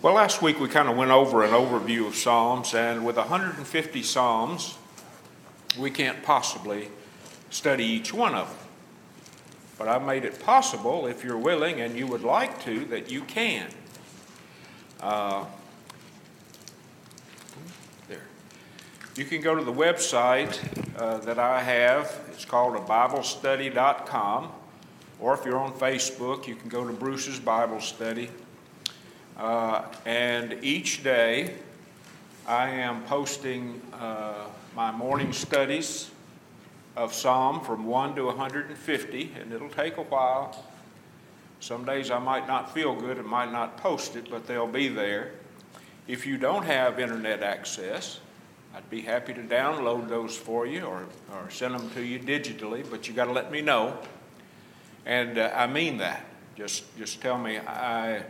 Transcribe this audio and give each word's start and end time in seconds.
Well, 0.00 0.14
last 0.14 0.42
week 0.42 0.60
we 0.60 0.68
kind 0.68 0.88
of 0.88 0.96
went 0.96 1.10
over 1.10 1.42
an 1.42 1.50
overview 1.50 2.06
of 2.06 2.14
Psalms, 2.14 2.72
and 2.72 3.04
with 3.04 3.16
150 3.16 4.02
Psalms, 4.04 4.78
we 5.76 5.90
can't 5.90 6.22
possibly 6.22 6.90
study 7.50 7.84
each 7.84 8.14
one 8.14 8.32
of 8.32 8.46
them. 8.46 8.58
But 9.76 9.88
I've 9.88 10.04
made 10.04 10.24
it 10.24 10.38
possible, 10.38 11.08
if 11.08 11.24
you're 11.24 11.36
willing 11.36 11.80
and 11.80 11.96
you 11.96 12.06
would 12.06 12.22
like 12.22 12.62
to, 12.62 12.84
that 12.84 13.10
you 13.10 13.22
can. 13.22 13.66
Uh, 15.00 15.46
there. 18.06 18.22
You 19.16 19.24
can 19.24 19.40
go 19.40 19.56
to 19.56 19.64
the 19.64 19.72
website 19.72 20.60
uh, 20.96 21.18
that 21.18 21.40
I 21.40 21.60
have. 21.60 22.20
It's 22.32 22.44
called 22.44 22.76
a 22.76 22.80
BibleStudy.com. 22.86 24.52
Or 25.18 25.34
if 25.34 25.44
you're 25.44 25.58
on 25.58 25.72
Facebook, 25.72 26.46
you 26.46 26.54
can 26.54 26.68
go 26.68 26.86
to 26.86 26.92
Bruce's 26.92 27.40
Bible 27.40 27.80
Study. 27.80 28.30
Uh, 29.38 29.84
and 30.04 30.58
each 30.62 31.04
day 31.04 31.54
I 32.44 32.70
am 32.70 33.04
posting 33.04 33.80
uh, 33.92 34.46
my 34.74 34.90
morning 34.90 35.32
studies 35.32 36.10
of 36.96 37.14
Psalm 37.14 37.60
from 37.60 37.86
1 37.86 38.16
to 38.16 38.24
150, 38.24 39.32
and 39.40 39.52
it'll 39.52 39.68
take 39.68 39.96
a 39.96 40.02
while. 40.02 40.64
Some 41.60 41.84
days 41.84 42.10
I 42.10 42.18
might 42.18 42.48
not 42.48 42.74
feel 42.74 42.96
good 42.96 43.18
and 43.18 43.28
might 43.28 43.52
not 43.52 43.76
post 43.76 44.16
it, 44.16 44.28
but 44.28 44.48
they'll 44.48 44.66
be 44.66 44.88
there. 44.88 45.30
If 46.08 46.26
you 46.26 46.36
don't 46.36 46.64
have 46.64 46.98
internet 46.98 47.44
access, 47.44 48.18
I'd 48.74 48.90
be 48.90 49.02
happy 49.02 49.34
to 49.34 49.42
download 49.42 50.08
those 50.08 50.36
for 50.36 50.66
you 50.66 50.82
or, 50.82 51.06
or 51.32 51.48
send 51.48 51.74
them 51.74 51.88
to 51.90 52.02
you 52.02 52.18
digitally, 52.18 52.84
but 52.90 53.06
you 53.06 53.14
got 53.14 53.26
to 53.26 53.32
let 53.32 53.52
me 53.52 53.60
know. 53.60 53.98
And 55.06 55.38
uh, 55.38 55.52
I 55.54 55.68
mean 55.68 55.98
that. 55.98 56.24
Just, 56.56 56.96
just 56.98 57.20
tell 57.20 57.38
me 57.38 57.58
I 57.58 58.24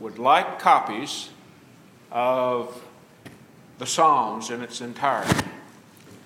would 0.00 0.18
like 0.18 0.58
copies 0.58 1.28
of 2.10 2.82
the 3.78 3.86
Psalms 3.86 4.50
in 4.50 4.62
its 4.62 4.80
entirety. 4.80 5.46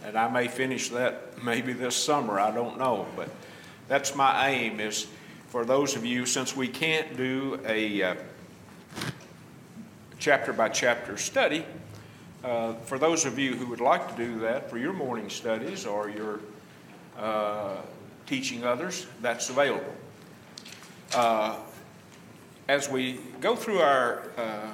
And 0.04 0.16
I 0.16 0.28
may 0.28 0.48
finish 0.48 0.88
that 0.90 1.42
maybe 1.42 1.72
this 1.72 1.96
summer, 1.96 2.38
I 2.38 2.50
don't 2.50 2.78
know. 2.78 3.06
But 3.16 3.28
that's 3.88 4.14
my 4.14 4.48
aim 4.48 4.80
is 4.80 5.06
for 5.48 5.64
those 5.64 5.96
of 5.96 6.04
you, 6.04 6.24
since 6.26 6.56
we 6.56 6.68
can't 6.68 7.16
do 7.16 7.60
a 7.66 8.02
uh, 8.02 8.14
chapter 10.18 10.52
by 10.52 10.68
chapter 10.68 11.16
study, 11.16 11.64
uh, 12.42 12.74
for 12.84 12.98
those 12.98 13.24
of 13.24 13.38
you 13.38 13.54
who 13.54 13.66
would 13.66 13.80
like 13.80 14.08
to 14.08 14.16
do 14.16 14.40
that 14.40 14.68
for 14.68 14.78
your 14.78 14.92
morning 14.92 15.30
studies 15.30 15.86
or 15.86 16.10
your 16.10 16.40
uh, 17.18 17.76
teaching 18.26 18.64
others, 18.64 19.06
that's 19.22 19.48
available. 19.48 19.94
As 22.66 22.88
we 22.88 23.20
go 23.42 23.54
through 23.54 23.80
our 23.80 24.22
uh, 24.38 24.70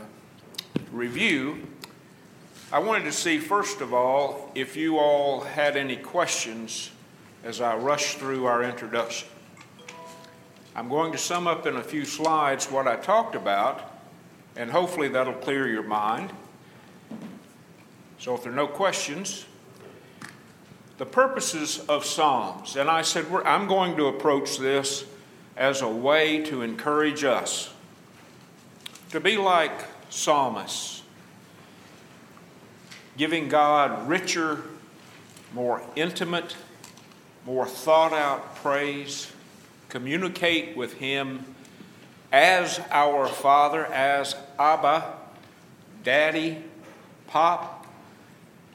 review, 0.93 1.67
I 2.71 2.79
wanted 2.79 3.03
to 3.03 3.13
see, 3.13 3.39
first 3.39 3.81
of 3.81 3.93
all, 3.93 4.53
if 4.55 4.77
you 4.77 4.99
all 4.99 5.41
had 5.41 5.77
any 5.77 5.97
questions 5.97 6.93
as 7.43 7.61
I 7.61 7.75
rush 7.75 8.15
through 8.15 8.47
our 8.47 8.63
introduction. 8.63 9.27
I'm 10.77 10.89
going 10.89 11.11
to 11.11 11.19
sum 11.19 11.49
up 11.49 11.67
in 11.67 11.79
a 11.79 11.83
few 11.83 12.05
slides 12.05 12.71
what 12.71 12.87
I 12.87 12.95
talked 12.95 13.35
about, 13.35 13.93
and 14.55 14.71
hopefully 14.71 15.09
that'll 15.09 15.33
clear 15.33 15.67
your 15.67 15.83
mind. 15.83 16.31
So, 18.21 18.37
if 18.37 18.45
there 18.45 18.53
are 18.53 18.55
no 18.55 18.69
questions, 18.69 19.47
the 20.99 21.07
purposes 21.07 21.85
of 21.89 22.05
Psalms, 22.05 22.77
and 22.77 22.89
I 22.89 23.03
said 23.03 23.27
I'm 23.45 23.67
going 23.67 23.97
to 23.97 24.07
approach 24.07 24.59
this 24.59 25.07
as 25.57 25.83
a 25.83 25.89
way 25.89 26.45
to 26.45 26.63
encourage 26.63 27.25
us 27.25 27.75
to 29.11 29.21
be 29.21 29.37
like 29.37 29.73
psalmists, 30.09 31.03
giving 33.17 33.49
God 33.49 34.09
richer, 34.09 34.63
more 35.53 35.83
intimate, 35.97 36.57
more 37.45 37.67
thought 37.67 38.13
out 38.13 38.57
praise, 38.57 39.33
communicate 39.89 40.77
with 40.77 40.95
Him 40.95 41.45
as 42.33 42.81
our 42.91 43.27
Father, 43.27 43.87
as 43.87 44.37
Abba, 44.59 45.15
Daddy, 46.05 46.59
Pop, 47.27 47.87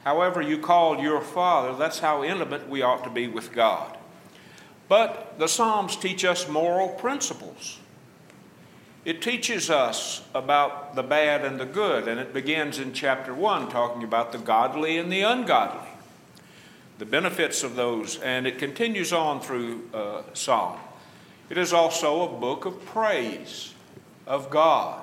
however 0.04 0.42
you 0.42 0.58
call 0.58 1.00
your 1.00 1.20
Father, 1.20 1.76
that's 1.76 1.98
how 1.98 2.22
intimate 2.22 2.68
we 2.68 2.82
ought 2.82 3.04
to 3.04 3.10
be 3.10 3.28
with 3.28 3.52
God. 3.52 3.96
But 4.88 5.38
the 5.38 5.48
Psalms 5.48 5.96
teach 5.96 6.24
us 6.24 6.48
moral 6.48 6.88
principles. 6.88 7.78
It 9.06 9.22
teaches 9.22 9.70
us 9.70 10.22
about 10.34 10.96
the 10.96 11.02
bad 11.04 11.44
and 11.44 11.60
the 11.60 11.64
good, 11.64 12.08
and 12.08 12.18
it 12.18 12.34
begins 12.34 12.80
in 12.80 12.92
chapter 12.92 13.32
1 13.32 13.68
talking 13.70 14.02
about 14.02 14.32
the 14.32 14.38
godly 14.38 14.98
and 14.98 15.12
the 15.12 15.22
ungodly, 15.22 15.88
the 16.98 17.06
benefits 17.06 17.62
of 17.62 17.76
those, 17.76 18.18
and 18.18 18.48
it 18.48 18.58
continues 18.58 19.12
on 19.12 19.40
through 19.40 19.88
uh, 19.94 20.22
Psalm. 20.34 20.80
It 21.48 21.56
is 21.56 21.72
also 21.72 22.24
a 22.24 22.40
book 22.40 22.64
of 22.64 22.84
praise 22.84 23.74
of 24.26 24.50
God. 24.50 25.00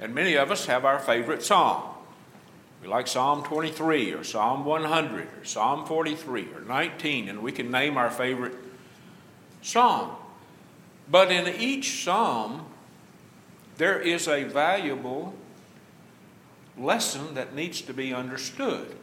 And 0.00 0.14
many 0.14 0.34
of 0.36 0.52
us 0.52 0.66
have 0.66 0.84
our 0.84 1.00
favorite 1.00 1.42
psalm. 1.42 1.82
We 2.80 2.86
like 2.86 3.08
Psalm 3.08 3.42
23 3.42 4.12
or 4.12 4.22
Psalm 4.22 4.64
100 4.64 5.20
or 5.20 5.44
Psalm 5.44 5.84
43 5.84 6.46
or 6.54 6.60
19, 6.60 7.28
and 7.28 7.42
we 7.42 7.50
can 7.50 7.72
name 7.72 7.96
our 7.96 8.10
favorite 8.10 8.54
psalm. 9.62 10.12
But 11.10 11.30
in 11.30 11.48
each 11.60 12.04
psalm, 12.04 12.66
there 13.76 14.00
is 14.00 14.28
a 14.28 14.44
valuable 14.44 15.34
lesson 16.78 17.34
that 17.34 17.54
needs 17.54 17.80
to 17.82 17.92
be 17.92 18.14
understood. 18.14 18.96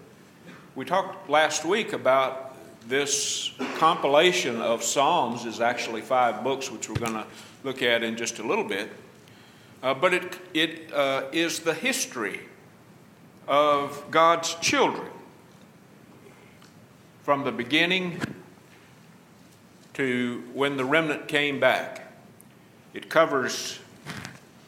We 0.75 0.85
talked 0.85 1.29
last 1.29 1.65
week 1.65 1.93
about 1.93 2.55
this 2.87 3.51
compilation 3.77 4.61
of 4.61 4.83
psalms 4.83 5.45
is 5.45 5.59
actually 5.61 6.01
five 6.01 6.43
books, 6.43 6.71
which 6.71 6.89
we're 6.89 6.95
going 6.95 7.13
to 7.13 7.25
look 7.63 7.81
at 7.81 8.03
in 8.03 8.15
just 8.15 8.39
a 8.39 8.43
little 8.43 8.63
bit. 8.63 8.89
Uh, 9.83 9.93
but 9.93 10.13
it, 10.13 10.37
it 10.53 10.93
uh, 10.93 11.23
is 11.31 11.59
the 11.59 11.73
history 11.73 12.41
of 13.47 14.03
God's 14.11 14.55
children 14.55 15.07
from 17.23 17.43
the 17.43 17.51
beginning 17.51 18.19
to 19.99 20.41
when 20.53 20.77
the 20.77 20.85
remnant 20.85 21.27
came 21.27 21.59
back. 21.59 22.13
It 22.93 23.09
covers, 23.09 23.79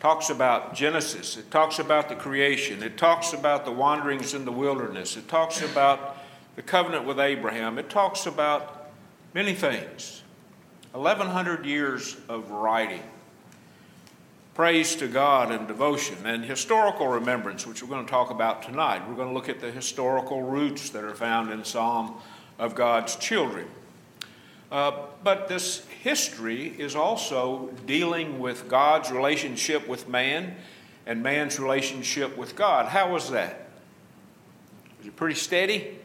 talks 0.02 0.30
about 0.30 0.75
Genesis, 0.75 1.38
it 1.38 1.50
talks 1.50 1.80
about 1.80 2.09
the 2.09 2.16
creation, 2.16 2.84
it 2.84 2.97
talks 2.97 3.31
about 3.31 3.64
the 3.64 3.72
wanderings 3.72 4.34
in 4.34 4.44
the 4.44 4.52
wilderness, 4.52 5.16
it 5.16 5.30
talks 5.30 5.62
about 5.62 6.18
the 6.58 6.62
covenant 6.62 7.06
with 7.06 7.18
Abraham, 7.18 7.78
it 7.80 7.90
talks 7.90 8.25
about 8.25 8.91
many 9.34 9.53
things. 9.53 10.22
1,100 10.91 11.66
years 11.66 12.18
of 12.28 12.52
writing 12.52 13.02
praise 14.53 14.97
to 14.97 15.08
God 15.08 15.50
and 15.50 15.66
devotion 15.66 16.18
and 16.25 16.44
historical 16.44 17.08
remembrance, 17.08 17.66
which 17.66 17.81
we're 17.81 17.88
going 17.88 18.06
to 18.06 18.12
talk 18.12 18.31
about 18.31 18.62
tonight. 18.62 19.02
We're 19.08 19.16
going 19.16 19.30
to 19.30 19.34
look 19.34 19.47
at 19.47 19.62
the 19.62 19.72
historical 19.72 20.41
roots 20.41 20.90
that 20.90 21.06
are 21.06 21.16
found 21.16 21.52
in 21.52 21.64
Psalm 21.64 22.16
of 22.59 22.75
God's 22.75 23.16
children. 23.16 23.66
Uh, 24.72 25.08
but 25.24 25.50
this 25.50 25.86
history 26.02 26.68
is 26.68 26.96
also 26.96 27.70
dealing 27.86 28.40
with 28.40 28.70
God's 28.70 29.12
relationship 29.12 29.88
with 29.88 30.08
man 30.08 30.56
and 31.06 31.22
man's 31.22 31.59
relationship 31.59 32.38
with 32.38 32.56
God. 32.56 32.88
How 32.88 33.12
was 33.12 33.30
that? 33.32 33.68
Was 35.00 35.08
it 35.08 35.16
pretty 35.16 35.36
steady? 35.36 36.00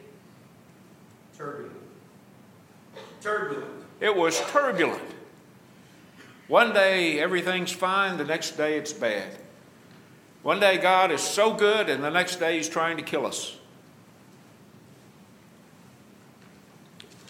Turbulent. 1.37 1.71
Turbulent. 3.21 3.71
It 4.01 4.15
was 4.15 4.39
turbulent. 4.51 5.01
One 6.47 6.73
day 6.73 7.19
everything's 7.19 7.71
fine, 7.71 8.17
the 8.17 8.25
next 8.25 8.51
day 8.51 8.77
it's 8.77 8.93
bad. 8.93 9.37
One 10.43 10.59
day 10.59 10.77
God 10.77 11.11
is 11.11 11.21
so 11.21 11.53
good, 11.53 11.89
and 11.89 12.03
the 12.03 12.09
next 12.09 12.37
day 12.37 12.57
He's 12.57 12.69
trying 12.69 12.97
to 12.97 13.03
kill 13.03 13.25
us. 13.25 13.56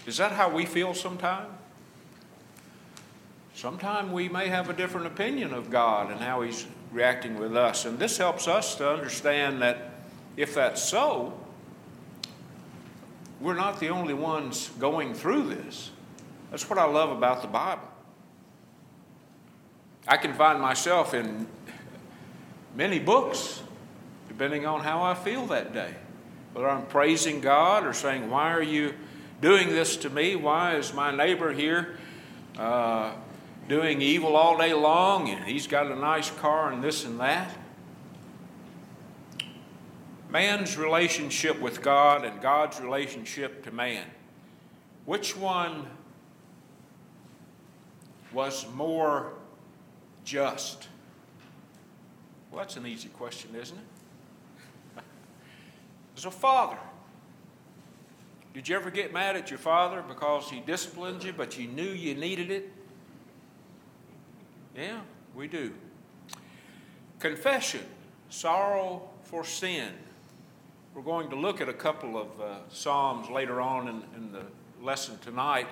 Is 0.07 0.17
that 0.17 0.31
how 0.31 0.49
we 0.49 0.65
feel 0.65 0.93
sometimes? 0.93 1.49
Sometimes 3.53 4.11
we 4.11 4.29
may 4.29 4.47
have 4.47 4.69
a 4.69 4.73
different 4.73 5.07
opinion 5.07 5.53
of 5.53 5.69
God 5.69 6.09
and 6.09 6.21
how 6.21 6.41
He's 6.41 6.65
reacting 6.91 7.37
with 7.37 7.57
us. 7.57 7.85
And 7.85 7.99
this 7.99 8.17
helps 8.17 8.47
us 8.47 8.75
to 8.75 8.89
understand 8.89 9.61
that 9.61 9.91
if 10.37 10.55
that's 10.55 10.81
so, 10.81 11.37
we're 13.41 13.55
not 13.55 13.79
the 13.79 13.89
only 13.89 14.13
ones 14.13 14.69
going 14.79 15.13
through 15.13 15.49
this. 15.49 15.91
That's 16.51 16.69
what 16.69 16.79
I 16.79 16.85
love 16.85 17.11
about 17.11 17.41
the 17.41 17.47
Bible. 17.47 17.87
I 20.07 20.15
can 20.15 20.33
find 20.33 20.61
myself 20.61 21.13
in 21.13 21.47
many 22.75 22.99
books, 22.99 23.61
depending 24.29 24.65
on 24.65 24.79
how 24.79 25.03
I 25.03 25.15
feel 25.15 25.47
that 25.47 25.73
day. 25.73 25.93
Whether 26.53 26.69
I'm 26.69 26.85
praising 26.85 27.41
God 27.41 27.85
or 27.85 27.91
saying, 27.91 28.29
Why 28.29 28.53
are 28.53 28.63
you 28.63 28.93
doing 29.41 29.69
this 29.69 29.97
to 29.97 30.09
me? 30.09 30.35
Why 30.35 30.75
is 30.75 30.93
my 30.93 31.15
neighbor 31.15 31.53
here 31.53 31.97
uh, 32.57 33.13
doing 33.67 34.01
evil 34.01 34.35
all 34.35 34.57
day 34.57 34.73
long 34.73 35.29
and 35.29 35.45
he's 35.45 35.67
got 35.67 35.87
a 35.87 35.95
nice 35.95 36.31
car 36.31 36.71
and 36.71 36.83
this 36.83 37.05
and 37.05 37.19
that? 37.19 37.55
man's 40.29 40.77
relationship 40.77 41.59
with 41.59 41.81
God 41.81 42.25
and 42.25 42.41
God's 42.41 42.79
relationship 42.81 43.63
to 43.63 43.71
man, 43.71 44.05
which 45.05 45.37
one 45.37 45.87
was 48.33 48.65
more 48.73 49.33
just? 50.23 50.87
Well, 52.51 52.59
that's 52.59 52.77
an 52.77 52.85
easy 52.85 53.09
question, 53.09 53.55
isn't 53.55 53.77
it? 53.77 55.03
As 56.17 56.25
a 56.25 56.31
father, 56.31 56.77
did 58.57 58.67
you 58.67 58.75
ever 58.75 58.89
get 58.89 59.13
mad 59.13 59.35
at 59.35 59.51
your 59.51 59.59
father 59.59 60.01
because 60.07 60.49
he 60.49 60.61
disciplined 60.61 61.23
you, 61.23 61.31
but 61.31 61.59
you 61.59 61.67
knew 61.67 61.91
you 61.91 62.15
needed 62.15 62.49
it? 62.49 62.73
Yeah, 64.75 65.01
we 65.35 65.47
do. 65.47 65.75
Confession, 67.19 67.83
sorrow 68.31 69.09
for 69.21 69.45
sin. 69.45 69.93
We're 70.95 71.03
going 71.03 71.29
to 71.29 71.35
look 71.35 71.61
at 71.61 71.69
a 71.69 71.73
couple 71.73 72.19
of 72.19 72.41
uh, 72.41 72.55
Psalms 72.69 73.29
later 73.29 73.61
on 73.61 73.89
in, 73.89 74.03
in 74.15 74.31
the 74.31 74.41
lesson 74.81 75.19
tonight 75.19 75.67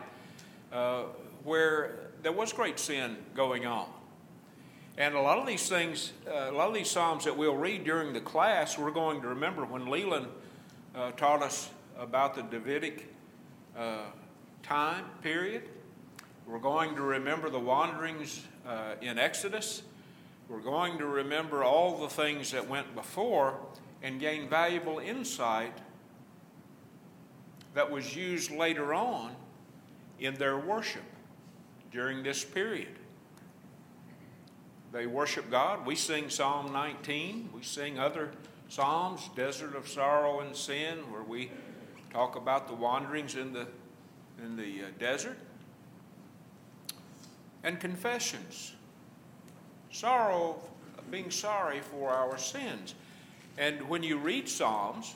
uh, 0.72 1.06
where 1.44 2.02
there 2.22 2.34
was 2.34 2.54
great 2.54 2.78
sin 2.78 3.18
going 3.34 3.66
on. 3.66 3.88
And 5.00 5.16
a 5.16 5.22
lot 5.22 5.40
of 5.40 5.48
these 5.48 5.68
things, 5.68 6.14
uh, 6.28 6.52
a 6.52 6.56
lot 6.56 6.68
of 6.68 6.76
these 6.76 6.92
Psalms 6.92 7.26
that 7.26 7.36
we'll 7.36 7.58
read 7.58 7.84
during 7.84 8.14
the 8.14 8.22
class, 8.22 8.78
we're 8.78 8.92
going 8.92 9.22
to 9.22 9.30
remember 9.30 9.66
when 9.66 9.90
Leland 9.90 10.28
uh, 10.94 11.10
taught 11.14 11.42
us 11.42 11.72
about 11.98 12.36
the 12.36 12.44
Davidic 12.44 13.14
uh, 13.78 14.06
time 14.64 15.06
period. 15.22 15.64
We're 16.48 16.60
going 16.60 16.96
to 16.96 17.02
remember 17.02 17.50
the 17.50 17.60
wanderings 17.60 18.46
uh, 18.68 18.96
in 19.02 19.18
Exodus. 19.18 19.82
We're 20.48 20.60
going 20.60 20.98
to 21.00 21.06
remember 21.06 21.64
all 21.64 22.00
the 22.00 22.10
things 22.10 22.52
that 22.52 22.68
went 22.68 22.94
before 22.94 23.60
and 24.04 24.20
gain 24.20 24.48
valuable 24.48 25.00
insight 25.00 25.74
that 27.74 27.90
was 27.90 28.16
used 28.16 28.52
later 28.52 28.94
on 28.94 29.36
in 30.20 30.36
their 30.36 30.58
worship 30.58 31.04
during 31.92 32.24
this 32.24 32.44
period. 32.44 33.00
They 34.92 35.08
worship 35.08 35.50
God. 35.52 35.86
We 35.86 35.96
sing 35.96 36.30
Psalm 36.30 36.72
19. 36.72 37.50
We 37.54 37.64
sing 37.64 38.00
other 38.00 38.32
Psalms, 38.70 39.30
Desert 39.36 39.76
of 39.76 39.88
Sorrow 39.88 40.40
and 40.40 40.56
Sin, 40.56 41.00
where 41.12 41.24
we 41.24 41.52
talk 42.16 42.38
about 42.38 42.66
the 42.70 42.74
wanderings 42.74 43.36
in 43.36 43.52
the, 43.52 43.68
in 44.42 44.56
the 44.56 44.84
uh, 44.84 44.86
desert. 44.98 45.38
And 47.62 47.78
confessions. 47.78 48.74
Sorrow, 49.92 50.62
being 51.12 51.30
sorry 51.30 51.82
for 51.82 52.12
our 52.12 52.38
sins. 52.38 52.96
And 53.58 53.90
when 53.90 54.02
you 54.02 54.18
read 54.18 54.48
Psalms, 54.48 55.14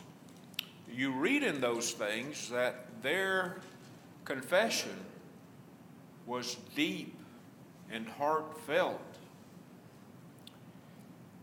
you 0.91 1.11
read 1.13 1.41
in 1.41 1.61
those 1.61 1.91
things 1.91 2.49
that 2.49 2.87
their 3.01 3.61
confession 4.25 4.97
was 6.25 6.57
deep 6.75 7.15
and 7.89 8.09
heartfelt. 8.09 8.99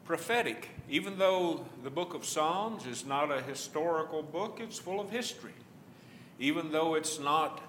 Prophetic, 0.06 0.68
even 0.88 1.18
though 1.18 1.66
the 1.82 1.90
book 1.90 2.14
of 2.14 2.24
Psalms 2.24 2.86
is 2.86 3.04
not 3.04 3.32
a 3.32 3.42
historical 3.42 4.22
book, 4.22 4.60
it's 4.60 4.78
full 4.78 5.00
of 5.00 5.10
history. 5.10 5.52
Even 6.38 6.70
though 6.70 6.94
it's 6.94 7.18
not 7.18 7.60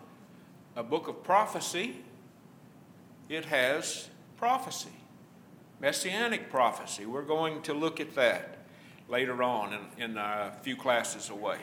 a 0.76 0.84
book 0.84 1.08
of 1.08 1.24
prophecy, 1.24 1.96
it 3.28 3.46
has 3.46 4.10
prophecy, 4.38 4.92
messianic 5.80 6.52
prophecy. 6.52 7.08
We're 7.08 7.24
going 7.24 7.64
to 7.64 7.74
look 7.74 8.00
at 8.00 8.14
that 8.14 8.60
later 9.10 9.42
on 9.42 9.74
in, 9.98 10.04
in 10.04 10.18
a 10.18 10.54
few 10.62 10.76
classes 10.76 11.32
away. 11.32 11.58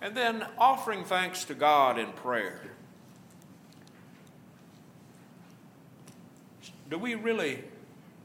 And 0.00 0.16
then 0.16 0.46
offering 0.56 1.04
thanks 1.04 1.44
to 1.44 1.54
God 1.54 1.98
in 1.98 2.12
prayer. 2.12 2.62
Do 6.88 6.96
we 6.96 7.14
really 7.14 7.64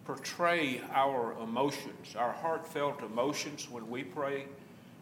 portray 0.09 0.81
our 0.91 1.35
emotions, 1.39 2.15
our 2.17 2.31
heartfelt 2.31 3.03
emotions 3.03 3.69
when 3.69 3.87
we 3.91 4.03
pray 4.03 4.47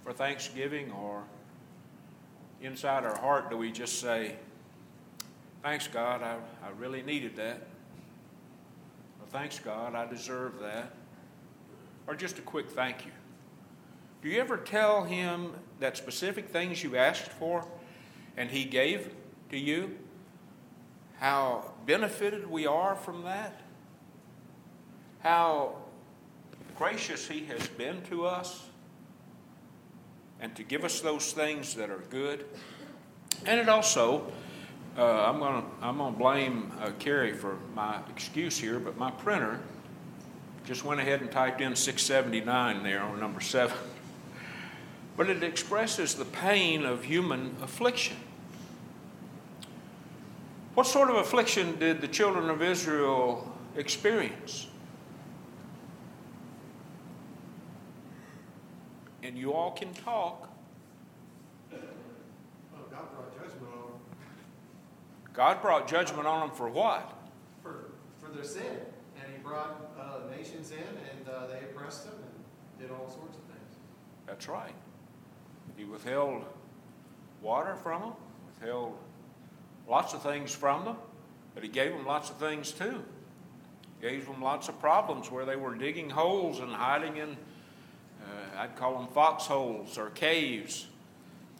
for 0.03 0.11
thanksgiving? 0.11 0.91
Or 0.91 1.23
inside 2.61 3.05
our 3.05 3.17
heart, 3.17 3.49
do 3.49 3.55
we 3.55 3.71
just 3.71 4.01
say, 4.01 4.35
Thanks, 5.63 5.87
God, 5.87 6.21
I, 6.21 6.35
I 6.61 6.71
really 6.77 7.03
needed 7.03 7.37
that? 7.37 7.67
Or 9.21 9.27
thanks, 9.29 9.59
God, 9.59 9.95
I 9.95 10.05
deserve 10.05 10.59
that? 10.59 10.91
Or 12.05 12.13
just 12.13 12.37
a 12.37 12.41
quick 12.41 12.69
thank 12.69 13.05
you? 13.05 13.11
Do 14.21 14.27
you 14.27 14.41
ever 14.41 14.57
tell 14.57 15.05
Him 15.05 15.53
that 15.79 15.95
specific 15.95 16.49
things 16.49 16.83
you 16.83 16.97
asked 16.97 17.31
for 17.31 17.65
and 18.35 18.51
He 18.51 18.65
gave 18.65 19.15
to 19.51 19.57
you? 19.57 19.97
How 21.19 21.71
benefited 21.85 22.51
we 22.51 22.67
are 22.67 22.97
from 22.97 23.23
that? 23.23 23.61
How 25.27 25.75
gracious 26.77 27.27
He 27.27 27.43
has 27.47 27.67
been 27.67 28.01
to 28.03 28.25
us? 28.25 28.63
And 30.39 30.55
to 30.55 30.63
give 30.63 30.85
us 30.85 31.01
those 31.01 31.33
things 31.33 31.75
that 31.75 31.89
are 31.89 32.01
good. 32.09 32.45
And 33.45 33.59
it 33.59 33.67
also, 33.67 34.31
uh, 34.97 35.03
I'm 35.03 35.39
going 35.39 35.61
to 35.61 35.67
I'm 35.81 35.97
gonna 35.97 36.15
blame 36.15 36.71
uh, 36.79 36.91
Carrie 36.97 37.33
for 37.33 37.57
my 37.75 37.99
excuse 38.09 38.57
here, 38.57 38.79
but 38.79 38.95
my 38.95 39.11
printer 39.11 39.59
just 40.65 40.85
went 40.85 41.01
ahead 41.01 41.19
and 41.19 41.29
typed 41.29 41.59
in 41.59 41.75
679 41.75 42.83
there 42.83 43.01
on 43.01 43.19
number 43.19 43.41
seven. 43.41 43.75
But 45.17 45.29
it 45.29 45.43
expresses 45.43 46.15
the 46.15 46.25
pain 46.25 46.85
of 46.85 47.03
human 47.03 47.57
affliction. 47.61 48.15
What 50.73 50.87
sort 50.87 51.09
of 51.09 51.17
affliction 51.17 51.77
did 51.79 51.99
the 51.99 52.07
children 52.07 52.49
of 52.49 52.61
Israel 52.61 53.53
experience? 53.75 54.67
And 59.27 59.37
you 59.37 59.51
all 59.51 59.71
can 59.71 59.93
talk. 59.93 60.49
Oh, 61.73 61.77
God 62.89 63.11
brought 63.11 63.33
judgment 63.35 63.73
on 63.73 63.89
them 63.89 63.99
God 65.33 65.61
brought 65.61 65.87
judgment 65.87 66.27
on 66.27 66.47
them 66.47 66.57
for 66.57 66.69
what? 66.69 67.13
for, 67.61 67.91
for 68.21 68.33
their 68.33 68.45
sin. 68.45 68.63
And 69.21 69.33
he 69.33 69.39
brought 69.43 69.91
uh, 69.99 70.33
nations 70.35 70.71
in 70.71 70.77
and 70.77 71.27
uh, 71.29 71.47
they 71.47 71.59
oppressed 71.65 72.05
them 72.05 72.15
and 72.15 72.79
did 72.79 72.91
all 72.91 73.09
sorts 73.09 73.35
of 73.35 73.43
things. 73.43 73.75
That's 74.25 74.47
right. 74.47 74.73
He 75.75 75.83
withheld 75.83 76.45
water 77.41 77.75
from 77.75 78.01
them, 78.01 78.13
withheld 78.47 78.97
lots 79.89 80.13
of 80.13 80.23
things 80.23 80.53
from 80.53 80.85
them, 80.85 80.95
but 81.53 81.63
he 81.63 81.69
gave 81.69 81.91
them 81.91 82.05
lots 82.05 82.29
of 82.29 82.37
things 82.37 82.71
too. 82.71 83.03
Gave 84.01 84.25
them 84.25 84.41
lots 84.41 84.69
of 84.69 84.79
problems 84.79 85.29
where 85.29 85.45
they 85.45 85.55
were 85.55 85.75
digging 85.75 86.09
holes 86.09 86.59
and 86.59 86.71
hiding 86.71 87.17
in, 87.17 87.35
uh, 88.27 88.61
I'd 88.61 88.75
call 88.75 88.99
them 88.99 89.07
foxholes 89.07 89.97
or 89.97 90.09
caves 90.11 90.87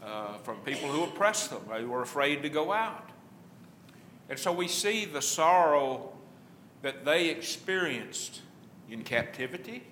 uh, 0.04 0.38
from 0.40 0.58
people 0.58 0.90
who 0.90 1.04
oppressed 1.04 1.50
them. 1.50 1.62
They 1.70 1.84
were 1.84 2.02
afraid 2.02 2.44
to 2.44 2.50
go 2.50 2.72
out. 2.72 3.10
And 4.30 4.38
so 4.38 4.52
we 4.52 4.68
see 4.68 5.06
the 5.06 5.22
sorrow 5.22 6.12
that 6.82 7.06
they 7.06 7.30
experienced 7.30 8.42
in 8.90 9.04
captivity, 9.04 9.84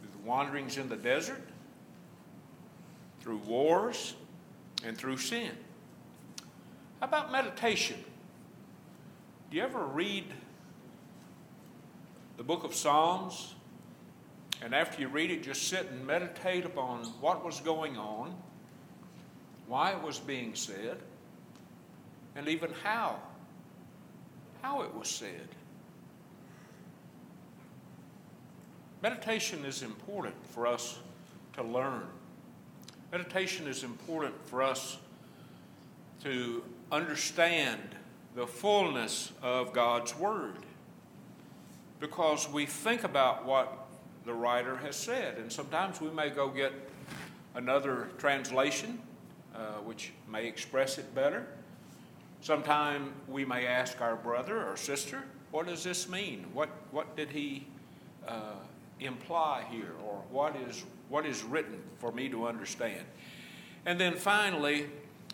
through 0.00 0.10
the 0.10 0.28
wanderings 0.28 0.76
in 0.76 0.88
the 0.88 0.96
desert, 0.96 1.42
through 3.20 3.38
wars, 3.38 4.14
and 4.84 4.96
through 4.96 5.16
sin. 5.16 5.52
How 7.00 7.06
about 7.06 7.32
meditation? 7.32 8.02
Do 9.50 9.56
you 9.56 9.62
ever 9.62 9.84
read 9.84 10.24
the 12.36 12.42
book 12.42 12.64
of 12.64 12.74
Psalms? 12.74 13.54
And 14.62 14.74
after 14.74 15.00
you 15.00 15.08
read 15.08 15.30
it, 15.30 15.42
just 15.42 15.68
sit 15.68 15.90
and 15.90 16.06
meditate 16.06 16.64
upon 16.64 17.04
what 17.20 17.44
was 17.44 17.60
going 17.60 17.96
on, 17.96 18.34
why 19.66 19.90
it 19.90 20.00
was 20.00 20.18
being 20.18 20.54
said, 20.54 20.98
and 22.36 22.48
even 22.48 22.70
how 22.82 23.18
how 24.62 24.82
it 24.82 24.94
was 24.94 25.08
said. 25.08 25.48
Meditation 29.02 29.64
is 29.64 29.82
important 29.82 30.36
for 30.50 30.68
us 30.68 31.00
to 31.54 31.64
learn. 31.64 32.06
Meditation 33.10 33.66
is 33.66 33.82
important 33.82 34.34
for 34.46 34.62
us 34.62 34.98
to 36.22 36.62
understand 36.92 37.80
the 38.36 38.46
fullness 38.46 39.32
of 39.42 39.72
God's 39.72 40.16
Word 40.16 40.64
because 41.98 42.48
we 42.48 42.64
think 42.64 43.02
about 43.02 43.44
what 43.44 43.81
the 44.24 44.34
writer 44.34 44.76
has 44.76 44.96
said, 44.96 45.38
and 45.38 45.52
sometimes 45.52 46.00
we 46.00 46.10
may 46.10 46.30
go 46.30 46.48
get 46.48 46.72
another 47.54 48.08
translation 48.18 48.98
uh, 49.54 49.80
which 49.84 50.12
may 50.30 50.46
express 50.46 50.98
it 50.98 51.14
better. 51.14 51.46
Sometime 52.40 53.12
we 53.28 53.44
may 53.44 53.66
ask 53.66 54.00
our 54.00 54.16
brother 54.16 54.66
or 54.66 54.76
sister, 54.76 55.22
what 55.50 55.66
does 55.66 55.84
this 55.84 56.08
mean? 56.08 56.46
What, 56.52 56.70
what 56.90 57.16
did 57.16 57.30
he 57.30 57.66
uh, 58.26 58.54
imply 59.00 59.64
here, 59.70 59.92
or 60.06 60.22
what 60.30 60.56
is, 60.68 60.84
what 61.08 61.26
is 61.26 61.42
written 61.42 61.82
for 61.98 62.10
me 62.12 62.28
to 62.30 62.46
understand? 62.46 63.04
And 63.84 64.00
then 64.00 64.14
finally, 64.14 64.86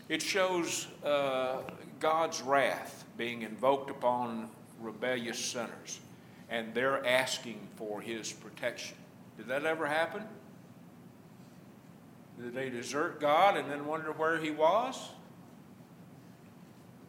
it 0.09 0.23
shows 0.23 0.89
uh, 1.05 1.59
God's 2.01 2.43
wrath 2.43 3.05
being 3.17 3.43
invoked 3.43 3.91
upon 3.91 4.51
rebellious 4.81 5.39
sinners, 5.39 6.01
and 6.51 6.75
they're 6.75 7.05
asking 7.07 7.61
for 7.77 8.01
his 8.01 8.33
protection. 8.33 8.97
Did 9.37 9.49
that 9.49 9.65
ever 9.65 9.87
happen? 9.87 10.23
Did 12.41 12.55
they 12.55 12.71
desert 12.71 13.21
God 13.21 13.57
and 13.57 13.71
then 13.71 13.87
wonder 13.87 14.13
where 14.13 14.39
he 14.39 14.51
was? 14.51 15.11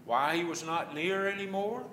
Why 0.06 0.36
he 0.36 0.44
was 0.44 0.66
not 0.66 0.96
near 0.96 1.28
anymore? 1.28 1.84